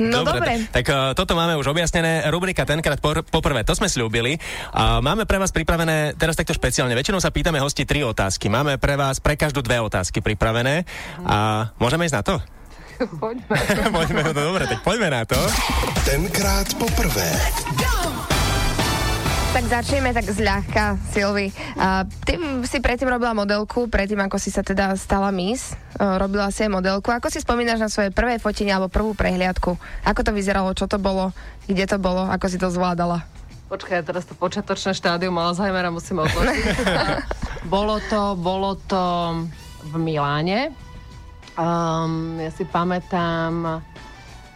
No 0.00 0.24
dobre. 0.24 0.66
Tak 0.72 0.86
uh, 0.88 0.96
toto 1.12 1.36
máme 1.38 1.54
už 1.54 1.70
objasnené. 1.70 2.26
Rubrika 2.32 2.66
tenkrát 2.66 2.98
por- 2.98 3.22
poprvé, 3.22 3.62
to 3.62 3.76
sme 3.76 3.86
slúbili. 3.86 4.40
A 4.74 5.03
máme 5.04 5.28
pre 5.28 5.36
vás 5.36 5.52
pripravené 5.52 6.16
teraz 6.16 6.32
takto 6.32 6.56
špeciálne. 6.56 6.96
Väčšinou 6.96 7.20
sa 7.20 7.28
pýtame 7.28 7.60
hosti 7.60 7.84
tri 7.84 8.00
otázky. 8.00 8.48
Máme 8.48 8.80
pre 8.80 8.96
vás 8.96 9.20
pre 9.20 9.36
každú 9.36 9.60
dve 9.60 9.76
otázky 9.84 10.24
pripravené. 10.24 10.88
A 11.28 11.68
môžeme 11.76 12.08
ísť 12.08 12.16
na 12.16 12.24
to? 12.24 12.34
Poďme. 13.20 13.44
poďme, 14.00 14.20
no 14.24 14.32
dobre, 14.32 14.64
tak 14.64 14.80
poďme 14.80 15.12
na 15.12 15.22
to. 15.28 15.36
Tenkrát 16.08 16.72
poprvé. 16.80 17.26
Tak 19.54 19.70
začneme 19.70 20.10
tak 20.10 20.26
zľahka, 20.30 20.98
Silvi. 21.14 21.50
A 21.78 22.06
ty 22.26 22.38
si 22.66 22.78
predtým 22.82 23.06
robila 23.06 23.34
modelku, 23.34 23.86
predtým 23.86 24.18
ako 24.18 24.38
si 24.38 24.50
sa 24.50 24.66
teda 24.66 24.98
stala 24.98 25.30
Miss, 25.30 25.74
uh, 25.98 26.18
robila 26.18 26.50
si 26.50 26.66
aj 26.66 26.74
modelku. 26.74 27.14
Ako 27.14 27.30
si 27.30 27.38
spomínaš 27.38 27.82
na 27.82 27.90
svoje 27.90 28.10
prvé 28.10 28.42
fotenie 28.42 28.74
alebo 28.74 28.90
prvú 28.90 29.14
prehliadku? 29.14 29.78
Ako 30.06 30.26
to 30.26 30.34
vyzeralo, 30.34 30.74
čo 30.74 30.90
to 30.90 30.98
bolo, 30.98 31.30
kde 31.70 31.86
to 31.86 32.02
bolo, 32.02 32.26
ako 32.30 32.46
si 32.50 32.58
to 32.58 32.66
zvládala? 32.66 33.26
Počkaj, 33.74 34.06
teraz 34.06 34.22
to 34.22 34.38
počiatočné 34.38 34.94
štádium 34.94 35.34
Alzheimera 35.34 35.90
musím 35.90 36.22
odložiť. 36.22 36.62
bolo 37.74 37.98
to, 38.06 38.38
bolo 38.38 38.78
to 38.86 39.02
v 39.90 39.94
Miláne. 39.98 40.70
Um, 41.58 42.38
ja 42.38 42.54
si 42.54 42.62
pamätám, 42.70 43.82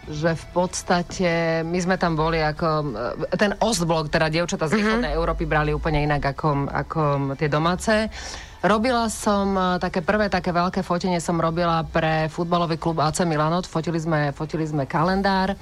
že 0.06 0.38
v 0.38 0.46
podstate 0.54 1.30
my 1.66 1.78
sme 1.82 1.98
tam 1.98 2.14
boli 2.14 2.38
ako... 2.38 2.94
e, 3.26 3.34
Ten 3.34 3.58
Ostblok, 3.58 4.06
teda 4.06 4.30
dievčatá 4.30 4.70
z 4.70 4.78
východnej 4.78 5.10
Európy 5.18 5.50
brali 5.50 5.74
úplne 5.74 6.06
inak 6.06 6.38
ako, 6.38 6.70
ako 6.70 7.02
tie 7.34 7.50
domáce. 7.50 8.06
Robila 8.62 9.10
som 9.10 9.50
e, 9.58 9.82
také 9.82 9.98
prvé, 9.98 10.30
také 10.30 10.54
veľké 10.54 10.86
fotenie 10.86 11.18
som 11.18 11.42
robila 11.42 11.82
pre 11.90 12.30
futbalový 12.30 12.78
klub 12.78 13.02
AC 13.02 13.26
Milano. 13.26 13.66
Fotili 13.66 13.98
sme, 13.98 14.30
fotili 14.30 14.62
sme 14.62 14.86
kalendár 14.86 15.58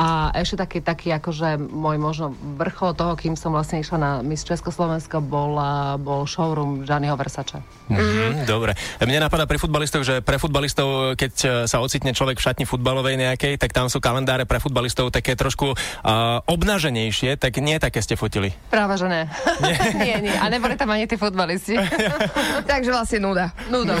a 0.00 0.32
ešte 0.32 0.56
taký, 0.56 0.80
taký 0.80 1.12
akože 1.12 1.60
môj 1.60 2.00
možno 2.00 2.32
vrchol 2.56 2.96
toho, 2.96 3.12
kým 3.20 3.36
som 3.36 3.52
vlastne 3.52 3.84
išla 3.84 3.98
na 4.00 4.10
Miss 4.24 4.48
Československo, 4.48 5.20
bol, 5.20 5.60
bol 6.00 6.24
showroom 6.24 6.88
Gianniho 6.88 7.20
Versace. 7.20 7.60
Mm-hmm, 7.92 8.48
dobre. 8.48 8.72
Mne 9.04 9.28
napadá 9.28 9.44
pri 9.44 9.60
futbalistoch, 9.60 10.00
že 10.00 10.24
pre 10.24 10.40
futbalistov, 10.40 11.20
keď 11.20 11.32
e, 11.44 11.48
sa 11.68 11.84
ocitne 11.84 12.16
človek 12.16 12.40
v 12.40 12.44
šatni 12.48 12.64
futbalovej 12.64 13.20
nejakej, 13.20 13.60
tak 13.60 13.76
tam 13.76 13.92
sú 13.92 14.00
kalendáre 14.00 14.48
pre 14.48 14.56
futbalistov 14.56 15.12
také 15.12 15.36
trošku 15.36 15.76
uh, 15.76 16.40
obnaženejšie, 16.48 17.36
tak 17.36 17.60
nie 17.60 17.76
také 17.76 18.00
ste 18.00 18.16
fotili. 18.16 18.56
Práve, 18.72 18.96
že 18.96 19.04
ne. 19.04 19.28
Nie. 19.64 19.76
nie, 20.06 20.16
nie. 20.30 20.36
A 20.40 20.48
neboli 20.48 20.80
tam 20.80 20.88
ani 20.96 21.04
tí 21.04 21.20
futbalisti. 21.20 21.76
Takže 22.70 22.88
vlastne 22.88 23.20
nuda. 23.20 23.52
Nudo. 23.68 23.92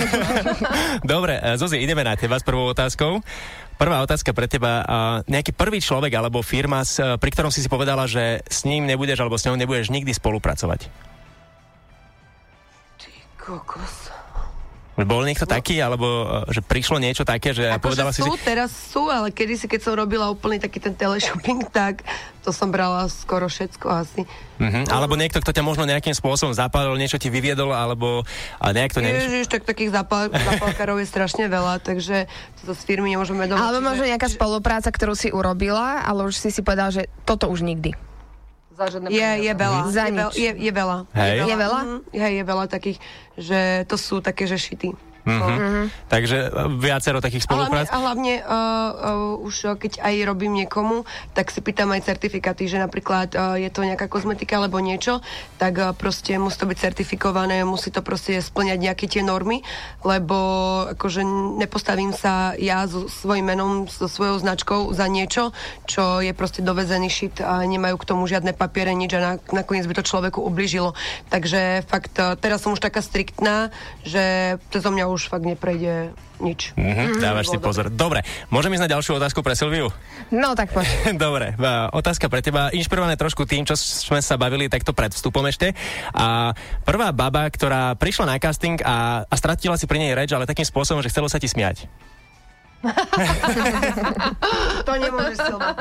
Dobre, 1.04 1.36
e, 1.44 1.60
Zuzi, 1.60 1.76
ideme 1.76 2.00
na 2.00 2.16
teba 2.16 2.40
s 2.40 2.44
prvou 2.46 2.72
otázkou. 2.72 3.20
Prvá 3.80 4.04
otázka 4.04 4.36
pre 4.36 4.44
teba. 4.44 4.84
Nejaký 5.24 5.56
prvý 5.56 5.80
človek 5.80 6.12
alebo 6.12 6.44
firma, 6.44 6.84
pri 7.16 7.30
ktorom 7.32 7.48
si 7.48 7.64
si 7.64 7.68
povedala, 7.72 8.04
že 8.04 8.44
s 8.44 8.68
ním 8.68 8.84
nebudeš 8.84 9.24
alebo 9.24 9.40
s 9.40 9.48
ňou 9.48 9.56
nebudeš 9.56 9.88
nikdy 9.88 10.12
spolupracovať? 10.12 10.84
Kokos. 13.40 14.19
Bol 14.98 15.22
niekto 15.24 15.46
taký, 15.48 15.78
alebo 15.80 16.06
uh, 16.26 16.44
že 16.50 16.60
prišlo 16.60 16.98
niečo 16.98 17.22
také, 17.22 17.54
že 17.54 17.70
Akože 17.70 17.80
povedala 17.80 18.10
si 18.12 18.20
sú, 18.20 18.34
si... 18.34 18.42
teraz 18.42 18.70
sú, 18.74 19.06
ale 19.08 19.30
kedysi, 19.30 19.70
keď 19.70 19.80
som 19.86 19.94
robila 19.96 20.28
úplný 20.28 20.58
taký 20.60 20.82
ten 20.82 20.92
teleshopping, 20.92 21.62
tak 21.72 22.02
to 22.42 22.50
som 22.50 22.68
brala 22.68 23.06
skoro 23.08 23.48
všetko 23.48 23.86
asi. 23.86 24.26
Mhm, 24.60 24.92
alebo 24.92 25.16
niekto, 25.16 25.40
kto 25.40 25.56
ťa 25.56 25.64
možno 25.64 25.88
nejakým 25.88 26.12
spôsobom 26.12 26.52
zapálil, 26.52 26.92
niečo 27.00 27.16
ti 27.16 27.32
vyviedol, 27.32 27.72
alebo 27.72 28.26
a 28.60 28.66
nejak 28.76 28.92
to 28.92 29.00
nevieš. 29.00 29.24
Ježiš, 29.30 29.48
tak 29.48 29.62
takých 29.64 29.94
zapal- 29.94 30.28
zapalkárov 30.28 31.00
je 31.00 31.08
strašne 31.08 31.48
veľa, 31.48 31.80
takže 31.80 32.28
to 32.66 32.76
z 32.76 32.82
firmy 32.84 33.14
nemôžeme 33.16 33.48
domať. 33.48 33.62
Alebo 33.62 33.80
možno 33.80 34.04
nejaká 34.04 34.28
spolupráca, 34.28 34.92
ktorú 34.92 35.16
si 35.16 35.32
urobila, 35.32 36.04
ale 36.04 36.28
už 36.28 36.36
si 36.36 36.52
si 36.52 36.60
povedala, 36.60 36.92
že 36.92 37.08
toto 37.24 37.48
už 37.48 37.64
nikdy. 37.64 38.09
Za 38.80 38.88
žiadne 38.88 39.08
Je, 39.12 39.20
peniaze. 39.20 39.44
je 39.44 39.52
veľa. 39.52 39.80
Za 39.84 40.02
je, 40.02 40.10
veľa 40.10 40.24
nič. 40.24 40.36
je, 40.40 40.50
je 40.56 40.72
veľa. 40.72 40.96
Hej. 41.12 41.36
Je 41.44 41.54
veľa? 41.54 41.80
Mhm, 41.84 41.98
hej, 42.16 42.32
je 42.32 42.44
veľa 42.48 42.64
takých, 42.66 42.98
že 43.36 43.58
to 43.84 43.96
sú 44.00 44.24
také, 44.24 44.48
že 44.48 44.56
šity. 44.56 44.96
Mhm. 45.38 45.82
Takže 46.10 46.38
uh, 46.50 46.66
viacero 46.74 47.22
takých 47.22 47.46
A 47.46 47.54
hlavne, 47.54 47.86
spoluprác. 47.86 47.88
a 47.90 47.96
hlavne 48.02 48.34
uh, 48.42 48.50
uh, 49.38 49.46
už 49.46 49.54
uh, 49.64 49.78
keď 49.78 50.02
aj 50.02 50.14
robím 50.26 50.52
niekomu, 50.58 51.06
tak 51.36 51.54
si 51.54 51.62
pýtam 51.62 51.94
aj 51.94 52.02
certifikáty, 52.08 52.66
že 52.66 52.82
napríklad 52.82 53.34
uh, 53.36 53.54
je 53.54 53.70
to 53.70 53.86
nejaká 53.86 54.10
kozmetika 54.10 54.58
alebo 54.58 54.82
niečo, 54.82 55.22
tak 55.60 55.78
uh, 55.78 55.92
proste 55.94 56.34
musí 56.40 56.56
to 56.58 56.66
byť 56.66 56.78
certifikované, 56.80 57.62
musí 57.62 57.92
to 57.92 58.00
proste 58.00 58.40
splňať 58.40 58.78
nejaké 58.80 59.04
tie 59.06 59.20
normy, 59.20 59.62
lebo 60.02 60.36
akože 60.96 61.22
nepostavím 61.60 62.10
sa 62.16 62.56
ja 62.56 62.88
so 62.88 63.06
svojím 63.06 63.52
menom, 63.54 63.72
so 63.86 64.08
svojou 64.08 64.40
značkou 64.40 64.90
za 64.96 65.06
niečo, 65.06 65.52
čo 65.84 66.24
je 66.24 66.32
proste 66.32 66.64
dovezený 66.64 67.12
šit 67.12 67.44
a 67.44 67.60
nemajú 67.62 68.00
k 68.00 68.08
tomu 68.08 68.24
žiadne 68.24 68.56
papiere, 68.56 68.96
nič 68.96 69.12
a 69.14 69.20
na, 69.20 69.32
nakoniec 69.52 69.84
by 69.84 69.94
to 70.00 70.08
človeku 70.08 70.40
ubližilo. 70.40 70.96
Takže 71.28 71.84
fakt, 71.84 72.16
uh, 72.16 72.34
teraz 72.40 72.64
som 72.64 72.72
už 72.72 72.80
taká 72.80 73.04
striktná, 73.04 73.68
že 74.02 74.56
to 74.72 74.80
zo 74.80 74.88
mňa 74.88 75.04
už 75.12 75.19
fakt 75.26 75.44
neprejde 75.44 76.14
nič. 76.40 76.72
Mhm, 76.78 77.20
dávaš 77.20 77.52
si 77.52 77.58
pozor. 77.60 77.92
Dobre, 77.92 78.24
môžem 78.48 78.72
ísť 78.72 78.84
na 78.86 78.92
ďalšiu 78.96 79.20
otázku 79.20 79.44
pre 79.44 79.58
Silviu? 79.58 79.92
No 80.32 80.54
tak 80.54 80.72
poď. 80.72 80.86
Dobre, 81.20 81.52
a 81.58 81.92
otázka 81.92 82.30
pre 82.30 82.40
teba, 82.40 82.72
inšpirované 82.72 83.18
trošku 83.18 83.44
tým, 83.44 83.68
čo 83.68 83.76
sme 83.76 84.24
sa 84.24 84.40
bavili 84.40 84.70
takto 84.70 84.96
pred 84.96 85.12
vstupom 85.12 85.44
ešte. 85.50 85.74
A 86.14 86.54
prvá 86.86 87.12
baba, 87.12 87.44
ktorá 87.50 87.92
prišla 87.98 88.30
na 88.30 88.36
casting 88.40 88.80
a, 88.80 89.26
a 89.26 89.34
stratila 89.36 89.76
si 89.76 89.84
pri 89.84 90.00
nej 90.00 90.16
reč, 90.16 90.32
ale 90.32 90.48
takým 90.48 90.64
spôsobom, 90.64 91.04
že 91.04 91.12
chcelo 91.12 91.28
sa 91.28 91.36
ti 91.36 91.50
smiať. 91.50 91.84
To 94.88 94.96
nemôžeš 94.96 95.36
silba. 95.36 95.76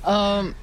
Um, 0.00 0.56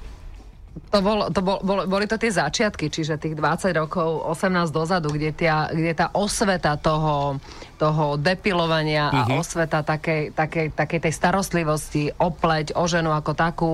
to, 0.90 0.98
bol, 1.06 1.30
to 1.30 1.40
bol, 1.40 1.62
bol, 1.62 1.86
boli 1.86 2.10
to 2.10 2.18
tie 2.18 2.34
začiatky, 2.34 2.90
čiže 2.90 3.14
tých 3.14 3.38
20 3.38 3.70
rokov, 3.78 4.26
18 4.34 4.74
dozadu, 4.74 5.14
kde, 5.14 5.30
tia, 5.30 5.70
kde 5.70 5.94
tá 5.94 6.10
osveta 6.10 6.74
toho, 6.74 7.38
toho 7.78 8.18
depilovania 8.18 9.06
mm-hmm. 9.08 9.30
a 9.30 9.38
osveta 9.38 9.86
takej, 9.86 10.34
takej, 10.34 10.74
takej 10.74 11.00
tej 11.06 11.12
starostlivosti 11.14 12.10
o 12.18 12.34
pleť, 12.34 12.74
o 12.74 12.90
ženu 12.90 13.14
ako 13.14 13.32
takú, 13.38 13.72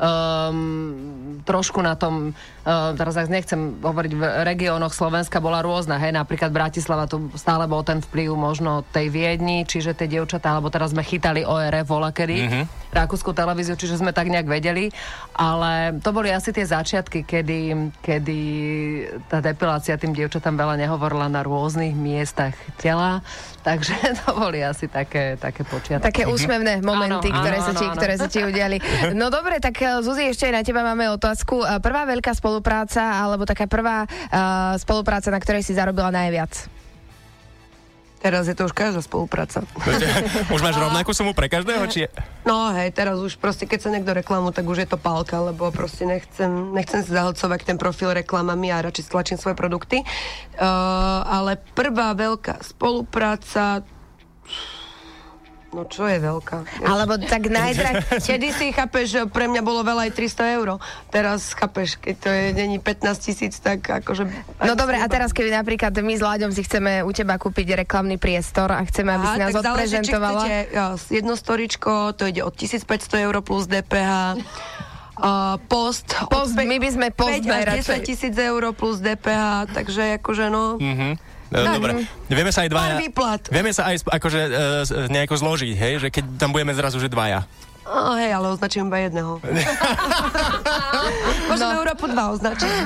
um, 0.00 1.44
trošku 1.44 1.84
na 1.84 2.00
tom, 2.00 2.32
uh, 2.32 2.96
teraz 2.96 3.20
ak 3.20 3.28
nechcem 3.28 3.84
hovoriť 3.84 4.12
v 4.16 4.22
regiónoch 4.48 4.96
Slovenska, 4.96 5.44
bola 5.44 5.60
rôzna, 5.60 6.00
hej, 6.00 6.16
napríklad 6.16 6.48
Bratislava, 6.48 7.04
tu 7.04 7.28
stále 7.36 7.68
bol 7.68 7.84
ten 7.84 8.00
vplyv 8.00 8.32
možno 8.32 8.88
tej 8.88 9.12
Viedni, 9.12 9.68
čiže 9.68 9.92
tie 9.92 10.08
dievčatá, 10.08 10.56
alebo 10.56 10.72
teraz 10.72 10.96
sme 10.96 11.04
chytali 11.04 11.44
ORF 11.44 11.84
vola 11.84 12.08
kedy, 12.08 12.36
mm-hmm. 12.40 12.64
rakúsku 12.96 13.36
televíziu, 13.36 13.76
čiže 13.76 14.00
sme 14.00 14.16
tak 14.16 14.32
nejak 14.32 14.48
vedeli, 14.48 14.88
ale 15.36 16.00
to 16.00 16.08
boli 16.08 16.32
asi 16.32 16.53
tie 16.54 16.62
začiatky, 16.62 17.26
kedy, 17.26 17.90
kedy 17.98 18.38
tá 19.26 19.42
depilácia 19.42 19.98
tým 19.98 20.14
dievčatám 20.14 20.54
veľa 20.54 20.78
nehovorila 20.78 21.26
na 21.26 21.42
rôznych 21.42 21.90
miestach 21.98 22.54
tela, 22.78 23.26
takže 23.66 23.98
to 24.22 24.38
boli 24.38 24.62
asi 24.62 24.86
také, 24.86 25.34
také 25.34 25.66
počiatky. 25.66 26.06
Také 26.06 26.24
úsmevné 26.30 26.78
momenty, 26.78 27.34
Áno, 27.34 27.42
ktoré, 27.42 27.58
áno, 27.58 27.66
sa 27.66 27.72
ti, 27.74 27.86
áno, 27.90 27.94
ktoré 27.98 28.14
sa 28.14 28.28
ti 28.30 28.40
udiali. 28.46 28.78
No 29.18 29.34
dobre, 29.34 29.58
tak 29.58 29.74
eh, 29.82 29.98
Zuzi, 30.00 30.30
ešte 30.30 30.46
aj 30.46 30.54
na 30.54 30.62
teba 30.62 30.86
máme 30.86 31.10
otázku. 31.10 31.66
Eh, 31.66 31.82
Prvá 31.82 32.06
veľká 32.06 32.30
spolupráca, 32.38 33.02
alebo 33.02 33.44
taká 33.44 33.66
prvá 33.66 34.06
uh, 34.06 34.78
spolupráca, 34.78 35.28
na 35.28 35.42
ktorej 35.42 35.66
si 35.66 35.74
zarobila 35.74 36.14
najviac? 36.14 36.73
Teraz 38.24 38.48
je 38.48 38.56
to 38.56 38.64
už 38.64 38.72
každá 38.72 39.04
spolupráca. 39.04 39.68
Už 40.48 40.64
máš 40.64 40.80
rovnakú 40.80 41.12
sumu 41.12 41.36
pre 41.36 41.52
každého, 41.52 41.84
či 41.92 41.98
je... 42.04 42.10
No 42.48 42.72
hej, 42.72 42.88
teraz 42.96 43.20
už 43.20 43.36
proste, 43.36 43.68
keď 43.68 43.78
sa 43.84 43.92
niekto 43.92 44.16
reklamu, 44.16 44.48
tak 44.48 44.64
už 44.64 44.80
je 44.80 44.88
to 44.88 44.96
pálka, 44.96 45.44
lebo 45.44 45.68
proste 45.68 46.08
nechcem, 46.08 46.72
nechcem 46.72 47.04
si 47.04 47.12
zahlcovať 47.12 47.68
ten 47.68 47.76
profil 47.76 48.16
reklamami 48.16 48.72
a 48.72 48.80
radšej 48.80 49.12
stlačím 49.12 49.36
svoje 49.36 49.60
produkty. 49.60 50.00
Uh, 50.56 51.20
ale 51.28 51.60
prvá 51.76 52.16
veľká 52.16 52.64
spolupráca 52.64 53.84
No 55.74 55.82
čo 55.90 56.06
je 56.06 56.22
veľká? 56.22 56.86
Alebo 56.86 57.18
tak 57.18 57.50
najdrah... 57.50 58.06
Kedy 58.30 58.48
si 58.54 58.70
chápeš, 58.70 59.10
že 59.10 59.20
pre 59.26 59.50
mňa 59.50 59.58
bolo 59.66 59.82
veľa 59.82 60.06
aj 60.06 60.12
300 60.14 60.56
eur. 60.62 60.78
Teraz 61.10 61.50
chápeš, 61.50 61.98
keď 61.98 62.14
to 62.22 62.28
je 62.30 62.42
není 62.54 62.78
15 62.78 63.10
tisíc, 63.18 63.58
tak 63.58 63.82
akože... 63.82 64.22
No 64.62 64.78
dobre, 64.78 65.02
a 65.02 65.06
teraz 65.10 65.34
keby 65.34 65.50
napríklad 65.50 65.90
my 65.98 66.14
s 66.14 66.22
Láďom 66.22 66.54
si 66.54 66.62
chceme 66.62 67.02
u 67.02 67.10
teba 67.10 67.34
kúpiť 67.42 67.74
reklamný 67.82 68.22
priestor 68.22 68.70
a 68.70 68.86
chceme, 68.86 69.18
aby 69.18 69.26
si 69.26 69.38
nás 69.42 69.50
tak 69.50 69.66
záleží, 69.66 69.98
či 69.98 70.14
odprezentovala. 70.14 70.42
chcete 70.46 70.56
jedno 71.10 71.34
storičko, 71.34 72.14
to 72.14 72.30
ide 72.30 72.46
od 72.46 72.54
1500 72.54 73.26
eur 73.26 73.34
plus 73.42 73.66
DPH. 73.66 74.38
Uh, 75.14 75.62
post. 75.70 76.10
Post, 76.26 76.58
my 76.58 76.78
by 76.78 76.90
sme 76.90 77.06
post 77.14 77.42
5 77.42 77.46
až 77.46 77.46
najradšej. 77.46 77.98
10 78.02 78.08
tisíc 78.08 78.34
eur 78.34 78.62
plus 78.74 79.02
DPH, 79.02 79.74
takže 79.74 80.22
akože 80.22 80.54
no... 80.54 80.78
Mhm. 80.78 81.33
E, 81.50 81.56
Tak, 81.56 81.74
Dobre, 81.76 81.92
vieme 82.30 82.50
sa 82.52 82.64
aj 82.64 82.70
dvaja... 82.72 82.94
Pár 82.96 83.02
výplat. 83.02 83.42
Vieme 83.50 83.70
sa 83.74 83.82
aj 83.92 83.96
akože 84.08 84.40
e, 84.40 84.50
nejako 85.12 85.34
zložiť, 85.40 85.72
hej, 85.76 85.94
že 86.00 86.08
keď 86.08 86.24
tam 86.40 86.52
budeme 86.54 86.72
zrazu, 86.72 86.96
že 87.02 87.08
dvaja. 87.10 87.44
Oh, 87.84 88.14
hej, 88.14 88.30
ale 88.30 88.46
označím 88.48 88.88
iba 88.88 88.98
jedného. 88.98 89.38
Môžeme 91.44 91.70
no. 91.70 91.76
Európu 91.78 92.04
2 92.06 92.34
označiť. 92.34 92.70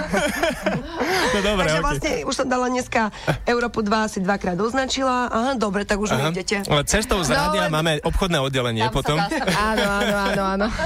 No 1.28 1.38
dobre, 1.44 1.62
Takže 1.62 1.74
okej. 1.74 1.84
vlastne 1.84 2.11
už 2.24 2.34
som 2.34 2.46
dala 2.48 2.66
dneska 2.68 3.00
Európu 3.44 3.80
2 3.80 4.02
asi 4.02 4.18
dvakrát 4.18 4.56
označila. 4.56 5.28
Aha, 5.28 5.50
dobre, 5.54 5.84
tak 5.84 5.98
už 5.98 6.11
mi 6.11 6.32
idete. 6.32 6.64
Ale 6.64 6.82
cestou 6.84 7.20
z 7.20 7.28
No, 7.28 7.38
rádia 7.38 7.68
len- 7.68 7.70
máme 7.70 7.90
obchodné 8.00 8.38
oddelenie 8.38 8.82
potom. 8.88 9.14
dá 9.14 9.28
sa- 9.28 9.44
Áno, 9.44 9.84
áno, 9.84 10.14
áno, 10.24 10.42
áno. 10.56 10.66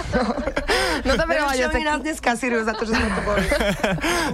No 1.03 1.16
dobre, 1.16 1.40
oni 1.40 1.59
tak... 1.59 1.83
nás 1.83 1.98
dnes 2.01 2.16
kasírujú 2.16 2.62
za 2.62 2.72
to, 2.72 2.85
že 2.85 2.92
sme 2.92 3.09
to 3.09 3.20
boli. 3.25 3.44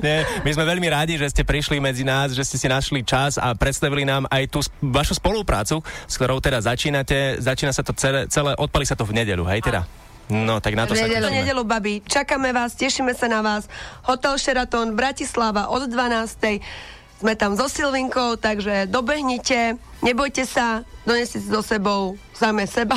Nie, 0.00 0.22
my 0.42 0.50
sme 0.50 0.62
veľmi 0.66 0.86
rádi, 0.86 1.14
že 1.14 1.26
ste 1.26 1.42
prišli 1.42 1.78
medzi 1.78 2.02
nás, 2.02 2.30
že 2.30 2.42
ste 2.42 2.56
si 2.56 2.66
našli 2.66 3.00
čas 3.00 3.36
a 3.36 3.52
predstavili 3.52 4.02
nám 4.02 4.26
aj 4.26 4.42
tú 4.48 4.58
vašu 4.82 5.14
spoluprácu, 5.14 5.78
s 6.04 6.14
ktorou 6.14 6.38
teda 6.38 6.58
začínate. 6.58 7.38
Začína 7.38 7.70
sa 7.70 7.80
to 7.80 7.90
celé, 7.94 8.26
celé 8.26 8.52
odpali 8.54 8.84
sa 8.84 8.92
to 8.92 9.02
v 9.02 9.14
nedeľu, 9.14 9.46
hej 9.46 9.58
teda? 9.68 9.82
No, 10.28 10.60
tak 10.60 10.76
na 10.76 10.84
to 10.84 10.92
V 10.92 11.00
sa 11.00 11.08
tešíme. 11.08 11.40
nedelu, 11.40 11.62
babi. 11.64 12.04
Čakáme 12.04 12.52
vás, 12.52 12.76
tešíme 12.76 13.16
sa 13.16 13.32
na 13.32 13.40
vás. 13.40 13.64
Hotel 14.04 14.36
Sheraton, 14.36 14.92
Bratislava 14.92 15.72
od 15.72 15.88
12. 15.88 16.60
Sme 17.18 17.32
tam 17.32 17.56
so 17.56 17.64
Silvinkou, 17.66 18.36
takže 18.36 18.86
dobehnite, 18.86 19.80
nebojte 20.04 20.44
sa, 20.44 20.84
doneste 21.08 21.40
si 21.40 21.48
so 21.48 21.64
sebou 21.64 22.20
same 22.38 22.62
seba. 22.70 22.94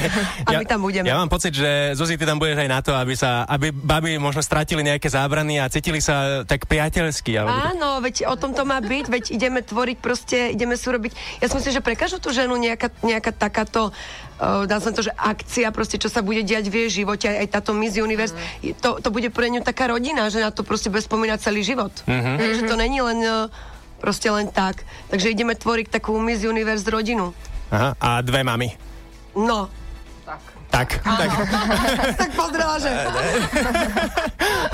A 0.46 0.50
my 0.54 0.64
tam 0.64 0.86
budeme. 0.86 1.10
Ja 1.10 1.18
mám 1.18 1.26
pocit, 1.26 1.50
že 1.50 1.98
Zuzi, 1.98 2.14
ty 2.14 2.22
tam 2.22 2.38
budeš 2.38 2.62
aj 2.62 2.70
na 2.70 2.78
to, 2.78 2.94
aby 2.94 3.18
sa, 3.18 3.42
aby 3.50 3.74
baby 3.74 4.14
možno 4.22 4.38
stratili 4.38 4.86
nejaké 4.86 5.10
zábrany 5.10 5.58
a 5.58 5.66
cítili 5.66 5.98
sa 5.98 6.46
tak 6.46 6.70
priateľsky. 6.70 7.34
Alebo. 7.34 7.50
Áno, 7.50 7.90
veď 7.98 8.30
o 8.30 8.38
tom 8.38 8.54
to 8.54 8.62
má 8.62 8.78
byť, 8.78 9.04
veď 9.10 9.24
ideme 9.34 9.60
tvoriť 9.66 9.98
proste, 9.98 10.54
ideme 10.54 10.78
si 10.78 10.86
urobiť, 10.86 11.42
ja 11.42 11.50
si 11.50 11.54
myslím, 11.58 11.74
že 11.74 11.82
pre 11.82 11.98
každú 11.98 12.22
tú 12.22 12.30
ženu 12.30 12.54
nejaká, 12.54 12.94
nejaká 13.02 13.34
takáto, 13.34 13.90
uh, 13.90 14.62
nazvem 14.70 14.94
to, 14.94 15.02
že 15.10 15.12
akcia 15.18 15.74
proste, 15.74 15.98
čo 15.98 16.06
sa 16.06 16.22
bude 16.22 16.46
diať 16.46 16.70
v 16.70 16.86
jej 16.86 17.02
živote, 17.02 17.26
aj, 17.26 17.36
aj 17.42 17.48
táto 17.50 17.74
Miss 17.74 17.98
Universe, 17.98 18.38
mm. 18.62 18.78
to, 18.78 19.02
to 19.02 19.08
bude 19.10 19.26
pre 19.34 19.50
ňu 19.50 19.66
taká 19.66 19.90
rodina, 19.90 20.30
že 20.30 20.38
na 20.38 20.54
to 20.54 20.62
proste 20.62 20.92
bude 20.92 21.02
spomínať 21.02 21.42
celý 21.42 21.66
život. 21.66 21.92
Mm-hmm. 22.06 22.36
Hej, 22.38 22.50
že 22.60 22.62
to 22.70 22.76
není 22.78 23.02
len 23.02 23.18
uh, 23.24 23.50
proste 24.04 24.28
len 24.28 24.52
tak. 24.52 24.84
Takže 25.08 25.32
ideme 25.32 25.56
tvoriť 25.56 25.88
takú 25.88 26.12
Miss 26.20 26.44
Universe 26.44 26.84
rodinu. 26.86 27.32
Aha, 27.70 27.94
a 27.96 28.08
dve 28.20 28.42
mamy. 28.42 28.68
No, 29.34 29.68
Tak, 30.74 30.90
tak. 31.06 31.30
tak 32.18 32.30
pozdrava, 32.40 32.82
že 32.82 32.90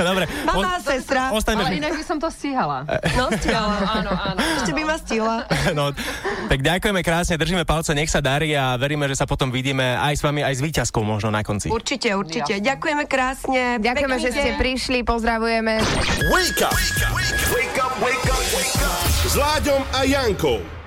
Dobre. 0.00 0.24
mama 0.48 0.76
a 0.76 0.80
sestra. 0.80 1.28
Ostajme, 1.28 1.60
Ale 1.60 1.76
inak 1.76 1.92
by 1.92 2.04
som 2.08 2.16
to 2.16 2.32
stíhala. 2.32 2.88
No, 3.20 3.28
stihla. 3.28 3.76
Áno, 4.00 4.08
áno. 4.08 4.38
Ešte 4.56 4.72
by 4.72 4.82
ma 4.88 4.96
stihla. 4.96 5.44
No, 5.76 5.92
tak 6.48 6.64
ďakujeme 6.64 7.04
krásne, 7.04 7.36
držíme 7.36 7.68
palce, 7.68 7.92
nech 7.92 8.08
sa 8.08 8.24
darí 8.24 8.56
a 8.56 8.80
veríme, 8.80 9.04
že 9.06 9.14
sa 9.14 9.28
potom 9.28 9.52
vidíme 9.52 10.00
aj 10.00 10.16
s 10.16 10.22
vami, 10.24 10.40
aj 10.40 10.56
s 10.56 10.64
víťazkou 10.64 11.04
možno 11.04 11.28
na 11.28 11.44
konci. 11.44 11.68
Určite, 11.68 12.16
určite. 12.16 12.64
Ďakujeme 12.64 13.04
krásne. 13.04 13.76
Ďakujeme, 13.76 14.16
že 14.18 14.30
ste 14.32 14.50
prišli, 14.56 15.04
pozdravujeme. 15.04 15.84
Wake 16.32 16.64
up! 16.64 16.72
Wake 17.52 17.76
up, 17.76 17.92
wake 18.00 18.24
up, 18.24 18.44
wake 18.56 18.80
up! 18.80 19.04
S 19.28 19.36
Láďom 19.36 19.84
a 19.92 20.00
Jankou. 20.02 20.79